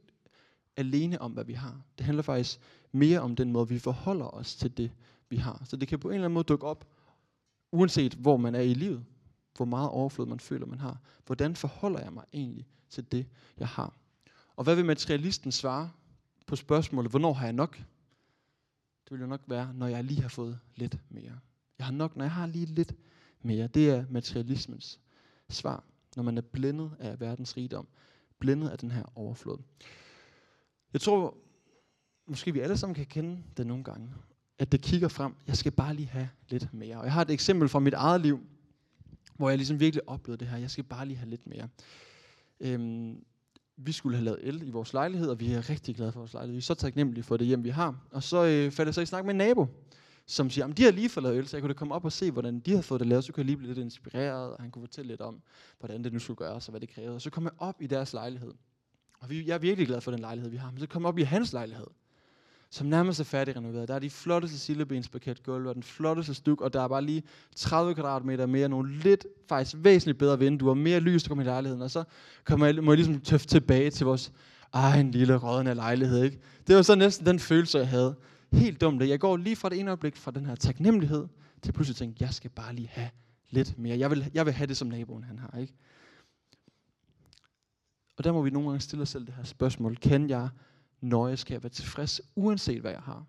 alene 0.76 1.22
om, 1.22 1.32
hvad 1.32 1.44
vi 1.44 1.52
har. 1.52 1.82
Det 1.98 2.06
handler 2.06 2.22
faktisk 2.22 2.60
mere 2.92 3.20
om 3.20 3.36
den 3.36 3.52
måde, 3.52 3.68
vi 3.68 3.78
forholder 3.78 4.34
os 4.34 4.56
til 4.56 4.76
det, 4.76 4.90
vi 5.28 5.36
har. 5.36 5.62
Så 5.64 5.76
det 5.76 5.88
kan 5.88 5.98
på 5.98 6.08
en 6.08 6.14
eller 6.14 6.24
anden 6.24 6.34
måde 6.34 6.44
dukke 6.44 6.66
op, 6.66 6.84
uanset 7.72 8.14
hvor 8.14 8.36
man 8.36 8.54
er 8.54 8.60
i 8.60 8.74
livet 8.74 9.04
hvor 9.58 9.66
meget 9.66 9.90
overflod 9.90 10.26
man 10.26 10.40
føler, 10.40 10.66
man 10.66 10.80
har. 10.80 11.00
Hvordan 11.26 11.56
forholder 11.56 12.00
jeg 12.00 12.12
mig 12.12 12.24
egentlig 12.32 12.66
til 12.90 13.12
det, 13.12 13.26
jeg 13.58 13.68
har? 13.68 13.94
Og 14.56 14.64
hvad 14.64 14.76
vil 14.76 14.84
materialisten 14.84 15.52
svare 15.52 15.90
på 16.46 16.56
spørgsmålet, 16.56 17.10
hvornår 17.10 17.32
har 17.32 17.44
jeg 17.44 17.52
nok? 17.52 17.76
Det 19.04 19.10
vil 19.10 19.20
jo 19.20 19.26
nok 19.26 19.40
være, 19.46 19.74
når 19.74 19.86
jeg 19.86 20.04
lige 20.04 20.22
har 20.22 20.28
fået 20.28 20.58
lidt 20.76 20.98
mere. 21.08 21.38
Jeg 21.78 21.86
har 21.86 21.92
nok, 21.92 22.16
når 22.16 22.24
jeg 22.24 22.32
har 22.32 22.46
lige 22.46 22.66
lidt 22.66 22.94
mere. 23.42 23.66
Det 23.66 23.90
er 23.90 24.04
materialismens 24.10 25.00
svar, 25.48 25.84
når 26.16 26.22
man 26.22 26.38
er 26.38 26.42
blændet 26.42 26.90
af 26.98 27.20
verdens 27.20 27.56
rigdom. 27.56 27.88
Blændet 28.38 28.68
af 28.68 28.78
den 28.78 28.90
her 28.90 29.18
overflod. 29.18 29.58
Jeg 30.92 31.00
tror, 31.00 31.36
måske 32.26 32.52
vi 32.52 32.60
alle 32.60 32.78
sammen 32.78 32.94
kan 32.94 33.06
kende 33.06 33.42
det 33.56 33.66
nogle 33.66 33.84
gange. 33.84 34.10
At 34.58 34.72
det 34.72 34.82
kigger 34.82 35.08
frem, 35.08 35.34
jeg 35.46 35.56
skal 35.56 35.72
bare 35.72 35.94
lige 35.94 36.08
have 36.08 36.28
lidt 36.48 36.74
mere. 36.74 36.96
Og 36.96 37.04
jeg 37.04 37.12
har 37.12 37.22
et 37.22 37.30
eksempel 37.30 37.68
fra 37.68 37.78
mit 37.78 37.94
eget 37.94 38.20
liv, 38.20 38.40
hvor 39.38 39.48
jeg 39.48 39.58
ligesom 39.58 39.80
virkelig 39.80 40.08
oplevede 40.08 40.40
det 40.40 40.48
her. 40.48 40.58
Jeg 40.58 40.70
skal 40.70 40.84
bare 40.84 41.06
lige 41.06 41.16
have 41.16 41.30
lidt 41.30 41.46
mere. 41.46 41.68
Øhm, 42.60 43.24
vi 43.76 43.92
skulle 43.92 44.16
have 44.16 44.24
lavet 44.24 44.38
el 44.42 44.62
i 44.62 44.70
vores 44.70 44.92
lejlighed, 44.92 45.30
og 45.30 45.40
vi 45.40 45.52
er 45.52 45.70
rigtig 45.70 45.96
glade 45.96 46.12
for 46.12 46.20
vores 46.20 46.32
lejlighed. 46.32 46.54
Vi 46.54 46.58
er 46.58 46.62
så 46.62 46.74
taknemmelige 46.74 47.24
for 47.24 47.36
det 47.36 47.46
hjem, 47.46 47.64
vi 47.64 47.68
har. 47.68 48.00
Og 48.10 48.22
så 48.22 48.44
øh, 48.44 48.70
faldt 48.70 48.86
jeg 48.86 48.94
så 48.94 49.00
i 49.00 49.06
snak 49.06 49.24
med 49.24 49.30
en 49.30 49.38
nabo, 49.38 49.66
som 50.26 50.50
siger, 50.50 50.66
at 50.66 50.76
de 50.76 50.82
har 50.82 50.90
lige 50.90 51.08
fået 51.08 51.24
lavet 51.24 51.38
el, 51.38 51.48
så 51.48 51.56
jeg 51.56 51.62
kunne 51.62 51.74
komme 51.74 51.94
op 51.94 52.04
og 52.04 52.12
se, 52.12 52.30
hvordan 52.30 52.60
de 52.60 52.74
har 52.74 52.82
fået 52.82 53.00
det 53.00 53.08
lavet. 53.08 53.24
Så 53.24 53.32
kunne 53.32 53.40
jeg 53.40 53.46
lige 53.46 53.56
blive 53.56 53.74
lidt 53.74 53.78
inspireret, 53.78 54.52
og 54.52 54.62
han 54.62 54.70
kunne 54.70 54.82
fortælle 54.82 55.08
lidt 55.08 55.20
om, 55.20 55.42
hvordan 55.78 56.04
det 56.04 56.12
nu 56.12 56.18
skulle 56.18 56.36
gøres, 56.36 56.68
og 56.68 56.70
hvad 56.70 56.80
det 56.80 56.88
krævede. 56.88 57.14
Og 57.14 57.22
så 57.22 57.30
kom 57.30 57.44
jeg 57.44 57.52
op 57.58 57.82
i 57.82 57.86
deres 57.86 58.12
lejlighed. 58.12 58.52
Og 59.20 59.30
vi, 59.30 59.46
jeg 59.46 59.54
er 59.54 59.58
virkelig 59.58 59.86
glad 59.86 60.00
for 60.00 60.10
den 60.10 60.20
lejlighed, 60.20 60.50
vi 60.50 60.56
har. 60.56 60.70
Men 60.70 60.80
så 60.80 60.86
kom 60.86 61.02
jeg 61.02 61.08
op 61.08 61.18
i 61.18 61.22
hans 61.22 61.52
lejlighed 61.52 61.86
som 62.70 62.86
nærmest 62.86 63.20
er 63.20 63.24
færdigrenoveret. 63.24 63.88
Der 63.88 63.94
er 63.94 63.98
de 63.98 64.10
flotteste 64.10 64.58
sillebensparketgulve 64.58 65.68
og 65.68 65.74
den 65.74 65.82
flotteste 65.82 66.34
stuk, 66.34 66.60
og 66.60 66.72
der 66.72 66.82
er 66.82 66.88
bare 66.88 67.04
lige 67.04 67.22
30 67.56 67.94
kvadratmeter 67.94 68.46
mere, 68.46 68.68
nogle 68.68 68.94
lidt 68.94 69.26
faktisk 69.48 69.76
væsentligt 69.78 70.18
bedre 70.18 70.38
vinduer, 70.38 70.74
mere 70.74 71.00
lys, 71.00 71.22
der 71.22 71.28
kommer 71.28 71.44
i 71.44 71.46
lejligheden, 71.46 71.82
og 71.82 71.90
så 71.90 72.04
kommer 72.44 72.66
jeg, 72.66 72.84
må 72.84 72.92
jeg 72.92 72.96
ligesom 72.96 73.20
tøffe 73.20 73.46
tilbage 73.46 73.90
til 73.90 74.06
vores 74.06 74.32
egen 74.72 75.10
lille 75.10 75.36
rådende 75.36 75.74
lejlighed. 75.74 76.22
Ikke? 76.24 76.40
Det 76.66 76.76
var 76.76 76.82
så 76.82 76.94
næsten 76.94 77.26
den 77.26 77.38
følelse, 77.38 77.78
jeg 77.78 77.88
havde. 77.88 78.14
Helt 78.52 78.80
dumt. 78.80 79.08
Jeg 79.08 79.20
går 79.20 79.36
lige 79.36 79.56
fra 79.56 79.68
det 79.68 79.80
ene 79.80 79.90
øjeblik, 79.90 80.16
fra 80.16 80.30
den 80.30 80.46
her 80.46 80.54
taknemmelighed, 80.54 81.26
til 81.62 81.72
pludselig 81.72 81.94
at 81.94 81.98
tænke, 81.98 82.16
jeg 82.20 82.34
skal 82.34 82.50
bare 82.50 82.74
lige 82.74 82.88
have 82.92 83.10
lidt 83.50 83.78
mere. 83.78 83.98
Jeg 83.98 84.10
vil, 84.10 84.30
jeg 84.34 84.46
vil 84.46 84.54
have 84.54 84.66
det, 84.66 84.76
som 84.76 84.88
naboen 84.88 85.24
han 85.24 85.38
har. 85.38 85.58
Ikke? 85.58 85.74
Og 88.16 88.24
der 88.24 88.32
må 88.32 88.42
vi 88.42 88.50
nogle 88.50 88.68
gange 88.68 88.80
stille 88.80 89.02
os 89.02 89.08
selv 89.08 89.26
det 89.26 89.34
her 89.34 89.44
spørgsmål. 89.44 89.96
Kan 89.96 90.30
jeg 90.30 90.48
nøjes, 91.00 91.44
kan 91.44 91.54
jeg 91.54 91.62
være 91.62 91.70
tilfreds, 91.70 92.20
uanset 92.36 92.80
hvad 92.80 92.90
jeg 92.90 93.00
har. 93.00 93.26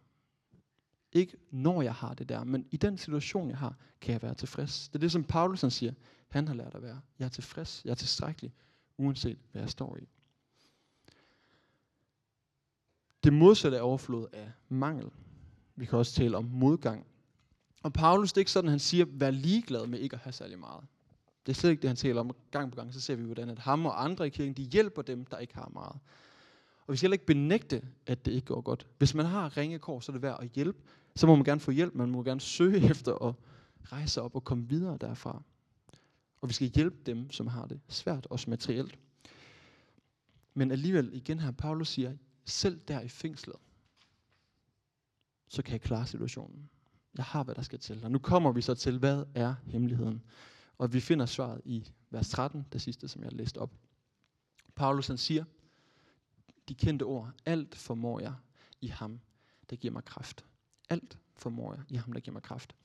Ikke 1.12 1.38
når 1.52 1.82
jeg 1.82 1.94
har 1.94 2.14
det 2.14 2.30
der, 2.30 2.44
men 2.44 2.68
i 2.72 2.78
den 2.78 2.98
situation, 2.98 3.50
jeg 3.50 3.58
har, 3.58 3.76
kan 4.02 4.14
jeg 4.14 4.22
være 4.22 4.34
tilfreds. 4.34 4.90
Det 4.90 4.96
er 4.96 5.00
det, 5.00 5.12
som 5.12 5.24
Paulus 5.24 5.62
han 5.62 5.72
siger. 5.72 5.94
Han 6.30 6.48
har 6.48 6.56
lært 6.56 6.76
at 6.76 6.82
være. 6.82 7.02
Jeg 7.20 7.26
er 7.26 7.30
tilfreds. 7.30 7.82
Jeg 7.86 7.92
er 7.92 7.96
tilstrækkelig, 7.96 8.54
uanset 8.98 9.40
hvad 9.52 9.62
jeg 9.62 9.70
står 9.70 9.98
i. 9.98 10.08
Det 13.24 13.34
modsatte 13.34 13.78
er 13.78 13.82
overflod 13.82 14.28
af 14.34 14.52
mangel. 14.70 15.10
Vi 15.76 15.86
kan 15.86 15.98
også 15.98 16.14
tale 16.14 16.38
om 16.38 16.46
modgang. 16.46 17.06
Og 17.84 17.94
Paulus, 17.94 18.34
det 18.34 18.38
er 18.38 18.42
ikke 18.42 18.52
sådan, 18.52 18.70
han 18.70 18.80
siger, 18.80 19.06
vær 19.10 19.32
ligeglad 19.32 19.88
med 19.88 20.00
ikke 20.00 20.14
at 20.14 20.20
have 20.20 20.34
særlig 20.34 20.60
meget. 20.60 20.84
Det 21.46 21.52
er 21.52 21.56
slet 21.56 21.70
ikke 21.70 21.82
det, 21.82 21.90
han 21.90 21.98
taler 21.98 22.22
om. 22.22 22.36
Gang 22.52 22.72
på 22.72 22.76
gang, 22.76 22.94
så 22.94 23.02
ser 23.02 23.16
vi, 23.16 23.24
hvordan 23.24 23.50
at 23.50 23.60
ham 23.60 23.86
og 23.86 24.04
andre 24.04 24.28
i 24.28 24.30
kirken, 24.30 24.54
de 24.54 24.64
hjælper 24.64 25.02
dem, 25.02 25.26
der 25.26 25.38
ikke 25.38 25.56
har 25.56 25.70
meget. 25.74 26.00
Og 26.90 26.94
vi 26.94 26.98
skal 26.98 27.06
heller 27.06 27.16
ikke 27.16 27.26
benægte, 27.26 27.82
at 28.08 28.26
det 28.26 28.32
ikke 28.32 28.46
går 28.46 28.62
godt. 28.62 28.88
Hvis 28.98 29.14
man 29.14 29.26
har 29.26 29.58
ringekår, 29.58 30.00
så 30.00 30.12
er 30.12 30.14
det 30.14 30.22
værd 30.22 30.38
at 30.42 30.50
hjælpe. 30.50 30.80
Så 31.16 31.28
må 31.28 31.36
man 31.36 31.44
gerne 31.44 31.62
få 31.62 31.72
hjælp. 31.72 31.96
Man 31.96 32.10
må 32.10 32.24
gerne 32.24 32.42
søge 32.42 32.82
efter 32.92 33.16
at 33.16 33.36
rejse 33.84 34.22
op 34.22 34.36
og 34.36 34.44
komme 34.44 34.70
videre 34.70 34.98
derfra. 35.02 35.44
Og 36.42 36.50
vi 36.50 36.54
skal 36.54 36.68
hjælpe 36.68 36.98
dem, 37.06 37.32
som 37.32 37.48
har 37.48 37.66
det 37.66 37.80
svært, 37.88 38.28
også 38.30 38.50
materielt. 38.50 39.00
Men 40.54 40.72
alligevel, 40.72 41.10
igen 41.14 41.40
her, 41.40 41.52
Paulus 41.52 41.90
siger, 41.90 42.14
selv 42.46 42.80
der 42.88 43.02
i 43.02 43.08
fængslet, 43.08 43.56
så 45.48 45.62
kan 45.62 45.72
jeg 45.72 45.82
klare 45.82 46.08
situationen. 46.08 46.70
Jeg 47.18 47.26
har, 47.26 47.44
hvad 47.44 47.56
der 47.56 47.62
skal 47.62 47.80
til. 47.80 48.04
Og 48.04 48.12
nu 48.12 48.20
kommer 48.20 48.52
vi 48.52 48.62
så 48.62 48.76
til, 48.76 48.98
hvad 48.98 49.26
er 49.36 49.56
hemmeligheden? 49.66 50.22
Og 50.78 50.94
vi 50.94 51.00
finder 51.00 51.26
svaret 51.26 51.62
i 51.66 51.88
vers 52.10 52.30
13, 52.30 52.66
det 52.74 52.82
sidste, 52.82 53.08
som 53.08 53.24
jeg 53.24 53.34
læste 53.34 53.58
op. 53.58 53.72
Paulus 54.76 55.08
han 55.08 55.18
siger, 55.18 55.44
de 56.70 56.74
kendte 56.74 57.04
ord, 57.04 57.32
alt 57.46 57.76
formår 57.76 58.20
jeg 58.20 58.34
i 58.82 58.88
ham, 58.88 59.20
der 59.70 59.76
giver 59.76 59.92
mig 59.92 60.06
kraft. 60.06 60.46
Alt 60.90 61.18
formår 61.36 61.74
jeg 61.74 61.84
i 61.90 61.96
ham, 61.96 62.14
der 62.14 62.20
giver 62.20 62.34
mig 62.34 62.44
kraft. 62.44 62.76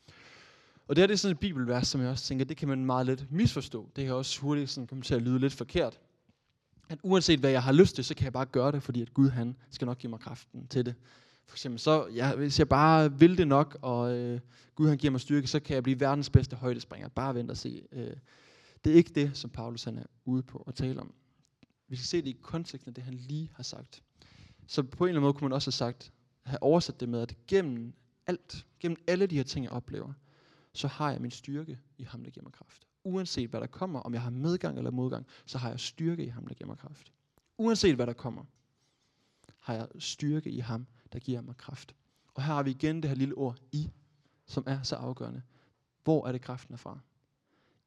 Og 0.88 0.96
det 0.96 1.02
her 1.02 1.06
det 1.06 1.14
er 1.14 1.18
sådan 1.18 1.32
et 1.32 1.40
bibelvers, 1.40 1.88
som 1.88 2.00
jeg 2.00 2.10
også 2.10 2.24
tænker, 2.24 2.44
det 2.44 2.56
kan 2.56 2.68
man 2.68 2.84
meget 2.84 3.06
let 3.06 3.26
misforstå. 3.30 3.90
Det 3.96 4.04
kan 4.04 4.14
også 4.14 4.40
hurtigt 4.40 4.70
sådan 4.70 4.86
komme 4.86 5.02
til 5.02 5.14
at 5.14 5.22
lyde 5.22 5.38
lidt 5.38 5.52
forkert. 5.52 6.00
At 6.88 6.98
uanset 7.02 7.40
hvad 7.40 7.50
jeg 7.50 7.62
har 7.62 7.72
lyst 7.72 7.94
til, 7.94 8.04
så 8.04 8.14
kan 8.14 8.24
jeg 8.24 8.32
bare 8.32 8.46
gøre 8.46 8.72
det, 8.72 8.82
fordi 8.82 9.02
at 9.02 9.14
Gud 9.14 9.28
han 9.28 9.56
skal 9.70 9.86
nok 9.86 9.98
give 9.98 10.10
mig 10.10 10.20
kraften 10.20 10.66
til 10.66 10.86
det. 10.86 10.94
For 11.46 11.54
eksempel, 11.54 11.80
så, 11.80 12.06
ja, 12.14 12.34
hvis 12.34 12.58
jeg 12.58 12.68
bare 12.68 13.18
vil 13.18 13.38
det 13.38 13.48
nok, 13.48 13.78
og 13.82 14.16
øh, 14.16 14.40
Gud 14.74 14.88
han 14.88 14.98
giver 14.98 15.10
mig 15.10 15.20
styrke, 15.20 15.46
så 15.46 15.60
kan 15.60 15.74
jeg 15.74 15.82
blive 15.82 16.00
verdens 16.00 16.30
bedste 16.30 16.56
højdespringer. 16.56 17.08
Bare 17.08 17.34
vent 17.34 17.50
og 17.50 17.56
se. 17.56 17.82
Øh, 17.92 18.16
det 18.84 18.92
er 18.92 18.96
ikke 18.96 19.10
det, 19.14 19.36
som 19.36 19.50
Paulus 19.50 19.84
han 19.84 19.98
er 19.98 20.06
ude 20.24 20.42
på 20.42 20.64
at 20.66 20.74
tale 20.74 21.00
om. 21.00 21.14
Vi 21.88 21.96
skal 21.96 22.06
se 22.06 22.16
det 22.16 22.26
i 22.26 22.38
konteksten 22.42 22.90
af 22.90 22.94
det, 22.94 23.04
han 23.04 23.14
lige 23.14 23.50
har 23.54 23.62
sagt. 23.62 24.02
Så 24.66 24.82
på 24.82 25.04
en 25.04 25.08
eller 25.08 25.20
anden 25.20 25.22
måde 25.22 25.34
kunne 25.34 25.48
man 25.48 25.52
også 25.52 25.66
have 25.66 25.72
sagt, 25.72 26.12
have 26.42 26.62
oversat 26.62 27.00
det 27.00 27.08
med, 27.08 27.20
at 27.20 27.36
gennem 27.46 27.94
alt, 28.26 28.66
gennem 28.80 28.96
alle 29.06 29.26
de 29.26 29.36
her 29.36 29.42
ting, 29.42 29.64
jeg 29.64 29.72
oplever, 29.72 30.12
så 30.72 30.88
har 30.88 31.10
jeg 31.10 31.20
min 31.20 31.30
styrke 31.30 31.78
i 31.98 32.02
ham, 32.02 32.24
der 32.24 32.30
giver 32.30 32.44
mig 32.44 32.52
kraft. 32.52 32.86
Uanset 33.04 33.50
hvad 33.50 33.60
der 33.60 33.66
kommer, 33.66 34.00
om 34.00 34.14
jeg 34.14 34.22
har 34.22 34.30
medgang 34.30 34.78
eller 34.78 34.90
modgang, 34.90 35.26
så 35.46 35.58
har 35.58 35.68
jeg 35.68 35.80
styrke 35.80 36.24
i 36.24 36.28
ham, 36.28 36.46
der 36.46 36.54
giver 36.54 36.66
mig 36.66 36.78
kraft. 36.78 37.12
Uanset 37.58 37.94
hvad 37.94 38.06
der 38.06 38.12
kommer, 38.12 38.44
har 39.58 39.74
jeg 39.74 39.88
styrke 39.98 40.50
i 40.50 40.58
ham, 40.58 40.86
der 41.12 41.18
giver 41.18 41.40
mig 41.40 41.56
kraft. 41.56 41.94
Og 42.34 42.42
her 42.42 42.54
har 42.54 42.62
vi 42.62 42.70
igen 42.70 43.02
det 43.02 43.10
her 43.10 43.16
lille 43.16 43.34
ord 43.34 43.58
i, 43.72 43.90
som 44.46 44.64
er 44.66 44.82
så 44.82 44.96
afgørende. 44.96 45.42
Hvor 46.04 46.26
er 46.26 46.32
det 46.32 46.40
kraften 46.40 46.74
er 46.74 46.78
fra? 46.78 46.98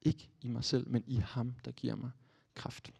Ikke 0.02 0.30
i 0.42 0.48
mig 0.48 0.64
selv, 0.64 0.90
men 0.90 1.04
i 1.08 1.16
ham, 1.16 1.54
der 1.66 1.72
giver 1.72 1.96
mig 1.96 2.12
kraft. 2.56 2.92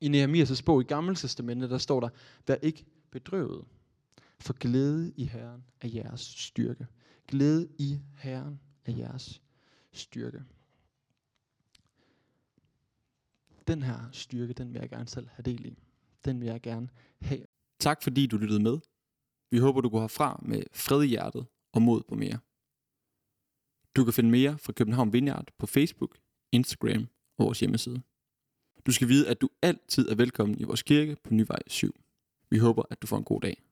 I 0.00 0.08
Nehemias' 0.08 0.62
bog 0.62 0.80
i 0.80 0.84
Gamle 0.84 1.14
Testamentet, 1.14 1.70
der 1.70 1.78
står 1.78 2.00
der, 2.00 2.08
vær 2.46 2.54
ikke 2.54 2.84
bedrøvet, 3.10 3.64
for 4.40 4.52
glæde 4.52 5.12
i 5.16 5.24
Herren 5.24 5.64
er 5.80 5.88
jeres 5.88 6.20
styrke. 6.20 6.86
Glæde 7.28 7.68
i 7.78 7.98
Herren 8.16 8.60
er 8.84 8.92
jeres 8.92 9.42
styrke. 9.92 10.42
Den 13.66 13.82
her 13.82 14.08
styrke, 14.12 14.52
den 14.52 14.72
vil 14.72 14.80
jeg 14.80 14.90
gerne 14.90 15.08
selv 15.08 15.28
have 15.28 15.42
del 15.42 15.66
i. 15.66 15.78
Den 16.24 16.40
vil 16.40 16.46
jeg 16.46 16.60
gerne 16.60 16.88
have. 17.20 17.46
Tak 17.78 18.02
fordi 18.02 18.26
du 18.26 18.36
lyttede 18.36 18.62
med. 18.62 18.78
Vi 19.50 19.58
håber, 19.58 19.80
du 19.80 19.88
går 19.88 20.00
herfra 20.00 20.40
med 20.42 20.62
fred 20.72 21.02
i 21.02 21.06
hjertet 21.06 21.46
og 21.72 21.82
mod 21.82 22.02
på 22.08 22.14
mere. 22.14 22.38
Du 23.96 24.04
kan 24.04 24.12
finde 24.12 24.30
mere 24.30 24.58
fra 24.58 24.72
København 24.72 25.12
Vineyard 25.12 25.48
på 25.58 25.66
Facebook, 25.66 26.18
Instagram 26.52 27.08
og 27.38 27.44
vores 27.44 27.60
hjemmeside. 27.60 28.02
Du 28.90 28.94
skal 28.94 29.08
vide, 29.08 29.28
at 29.28 29.40
du 29.40 29.48
altid 29.62 30.08
er 30.08 30.14
velkommen 30.14 30.58
i 30.58 30.64
vores 30.64 30.82
kirke 30.82 31.16
på 31.24 31.34
Nyvej 31.34 31.58
7. 31.66 31.94
Vi 32.50 32.58
håber, 32.58 32.82
at 32.90 33.02
du 33.02 33.06
får 33.06 33.16
en 33.16 33.24
god 33.24 33.40
dag. 33.40 33.62